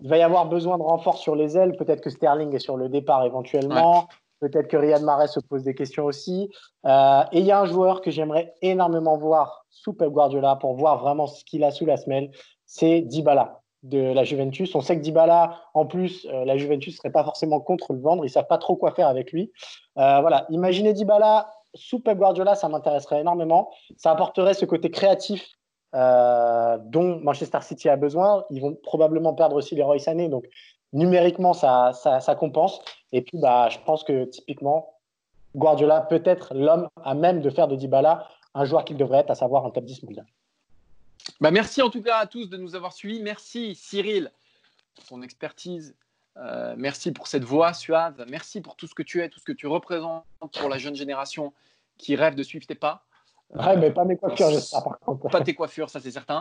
va 0.02 0.18
y 0.18 0.22
avoir 0.22 0.46
besoin 0.46 0.78
de 0.78 0.82
renfort 0.82 1.16
sur 1.16 1.36
les 1.36 1.56
ailes. 1.56 1.76
Peut-être 1.76 2.00
que 2.00 2.10
Sterling 2.10 2.52
est 2.56 2.58
sur 2.58 2.76
le 2.76 2.88
départ 2.88 3.24
éventuellement. 3.24 4.08
Peut-être 4.42 4.68
que 4.68 4.76
Riyad 4.76 5.02
Mahrez 5.02 5.28
se 5.28 5.40
pose 5.40 5.62
des 5.62 5.74
questions 5.74 6.04
aussi. 6.04 6.50
Euh, 6.84 7.22
et 7.32 7.38
il 7.38 7.46
y 7.46 7.50
a 7.50 7.60
un 7.60 7.64
joueur 7.64 8.02
que 8.02 8.10
j'aimerais 8.10 8.52
énormément 8.60 9.16
voir 9.16 9.64
sous 9.70 9.94
Pep 9.94 10.10
Guardiola 10.10 10.56
pour 10.56 10.74
voir 10.74 10.98
vraiment 10.98 11.26
ce 11.26 11.44
qu'il 11.44 11.64
a 11.64 11.70
sous 11.70 11.86
la 11.86 11.96
semelle. 11.96 12.30
C'est 12.66 13.00
Dybala 13.00 13.60
de 13.82 14.12
la 14.12 14.24
Juventus. 14.24 14.74
On 14.74 14.80
sait 14.80 14.96
que 14.96 15.02
Dybala, 15.02 15.60
en 15.74 15.86
plus, 15.86 16.26
euh, 16.26 16.44
la 16.44 16.56
Juventus 16.56 16.96
serait 16.96 17.10
pas 17.10 17.24
forcément 17.24 17.60
contre 17.60 17.94
le 17.94 18.00
vendre. 18.00 18.24
Ils 18.24 18.30
savent 18.30 18.46
pas 18.46 18.58
trop 18.58 18.76
quoi 18.76 18.92
faire 18.92 19.08
avec 19.08 19.32
lui. 19.32 19.52
voilà. 19.96 20.46
Imaginez 20.50 20.92
Dybala 20.92 21.48
sous 21.74 22.00
Pep 22.00 22.18
Guardiola, 22.18 22.54
ça 22.54 22.68
m'intéresserait 22.68 23.20
énormément. 23.20 23.70
Ça 23.96 24.10
apporterait 24.10 24.54
ce 24.54 24.66
côté 24.66 24.90
créatif 24.90 25.56
euh, 25.94 26.78
dont 26.86 27.20
Manchester 27.20 27.58
City 27.60 27.88
a 27.90 27.96
besoin. 27.96 28.44
Ils 28.50 28.62
vont 28.62 28.74
probablement 28.82 29.34
perdre 29.34 29.56
aussi 29.56 29.74
les 29.74 29.82
Roy 29.82 29.98
Sané, 29.98 30.28
donc 30.28 30.46
numériquement, 30.94 31.52
ça, 31.52 31.92
ça, 31.92 32.34
compense. 32.34 32.80
Et 33.12 33.22
puis, 33.22 33.38
bah, 33.38 33.68
je 33.68 33.78
pense 33.80 34.04
que 34.04 34.24
typiquement, 34.24 34.98
Guardiola 35.54 36.00
peut 36.00 36.22
être 36.24 36.54
l'homme 36.54 36.88
à 37.04 37.14
même 37.14 37.40
de 37.40 37.50
faire 37.50 37.68
de 37.68 37.76
Dybala 37.76 38.28
un 38.54 38.64
joueur 38.64 38.84
qu'il 38.84 38.96
devrait 38.96 39.18
être, 39.18 39.30
à 39.30 39.34
savoir 39.34 39.64
un 39.66 39.70
top 39.70 39.84
10 39.84 40.02
mondial. 40.02 40.26
Bah 41.40 41.50
merci 41.50 41.82
en 41.82 41.90
tout 41.90 42.02
cas 42.02 42.16
à 42.16 42.26
tous 42.26 42.50
de 42.50 42.56
nous 42.56 42.74
avoir 42.74 42.92
suivis. 42.92 43.22
Merci 43.22 43.74
Cyril 43.74 44.32
pour 44.94 45.04
ton 45.04 45.22
expertise. 45.22 45.94
Euh, 46.36 46.74
merci 46.76 47.12
pour 47.12 47.26
cette 47.26 47.44
voix 47.44 47.72
suave. 47.72 48.24
Merci 48.28 48.60
pour 48.60 48.76
tout 48.76 48.86
ce 48.86 48.94
que 48.94 49.02
tu 49.02 49.22
es, 49.22 49.28
tout 49.28 49.38
ce 49.38 49.44
que 49.44 49.52
tu 49.52 49.66
représentes 49.66 50.24
pour 50.58 50.68
la 50.68 50.78
jeune 50.78 50.94
génération 50.94 51.52
qui 51.98 52.16
rêve 52.16 52.34
de 52.34 52.42
suivre 52.42 52.66
tes 52.66 52.74
pas. 52.74 53.04
Ouais, 53.50 53.76
mais 53.76 53.90
pas 53.90 54.04
mes 54.04 54.16
coiffures, 54.16 54.48
j'espère, 54.50 54.82
par 54.82 54.98
contre. 54.98 55.28
Pas 55.28 55.42
tes 55.42 55.54
coiffures, 55.54 55.90
ça 55.90 56.00
c'est 56.00 56.10
certain. 56.10 56.40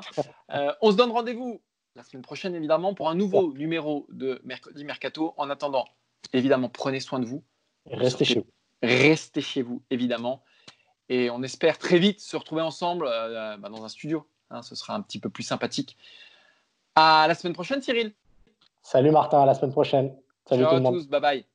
Euh, 0.52 0.74
on 0.82 0.92
se 0.92 0.96
donne 0.96 1.12
rendez-vous 1.12 1.62
la 1.96 2.04
semaine 2.04 2.24
prochaine, 2.24 2.56
évidemment, 2.56 2.94
pour 2.94 3.10
un 3.10 3.16
nouveau 3.16 3.52
numéro 3.54 4.08
de 4.10 4.42
Mercredi 4.46 4.86
Mercato. 4.86 5.34
En 5.36 5.50
attendant, 5.50 5.86
évidemment, 6.34 6.70
prenez 6.70 7.00
soin 7.00 7.20
de 7.20 7.26
vous. 7.26 7.44
restez 7.86 8.26
chez 8.26 8.40
vous. 8.40 8.48
restez 8.82 9.42
chez 9.42 9.62
vous, 9.62 9.82
évidemment. 9.90 10.44
Et 11.10 11.30
on 11.30 11.44
espère 11.44 11.78
très 11.78 12.00
vite 12.00 12.20
se 12.20 12.38
retrouver 12.38 12.62
ensemble 12.62 13.06
euh, 13.08 13.58
bah, 13.58 13.70
dans 13.70 13.84
un 13.84 13.90
studio. 13.90 14.28
Hein, 14.50 14.62
ce 14.62 14.76
sera 14.76 14.96
un 14.96 15.02
petit 15.02 15.20
peu 15.20 15.30
plus 15.30 15.44
sympathique. 15.44 15.98
À 16.96 17.26
la 17.28 17.36
semaine 17.36 17.54
prochaine, 17.54 17.82
Cyril. 17.82 18.14
Salut 18.82 19.12
Martin, 19.12 19.42
à 19.42 19.46
la 19.46 19.54
semaine 19.54 19.72
prochaine. 19.72 20.16
Salut 20.48 20.64
Ciao 20.64 20.72
tout 20.72 20.76
le 20.78 20.82
monde. 20.82 20.96
à 20.96 20.98
tous, 20.98 21.08
bye 21.08 21.22
bye. 21.22 21.51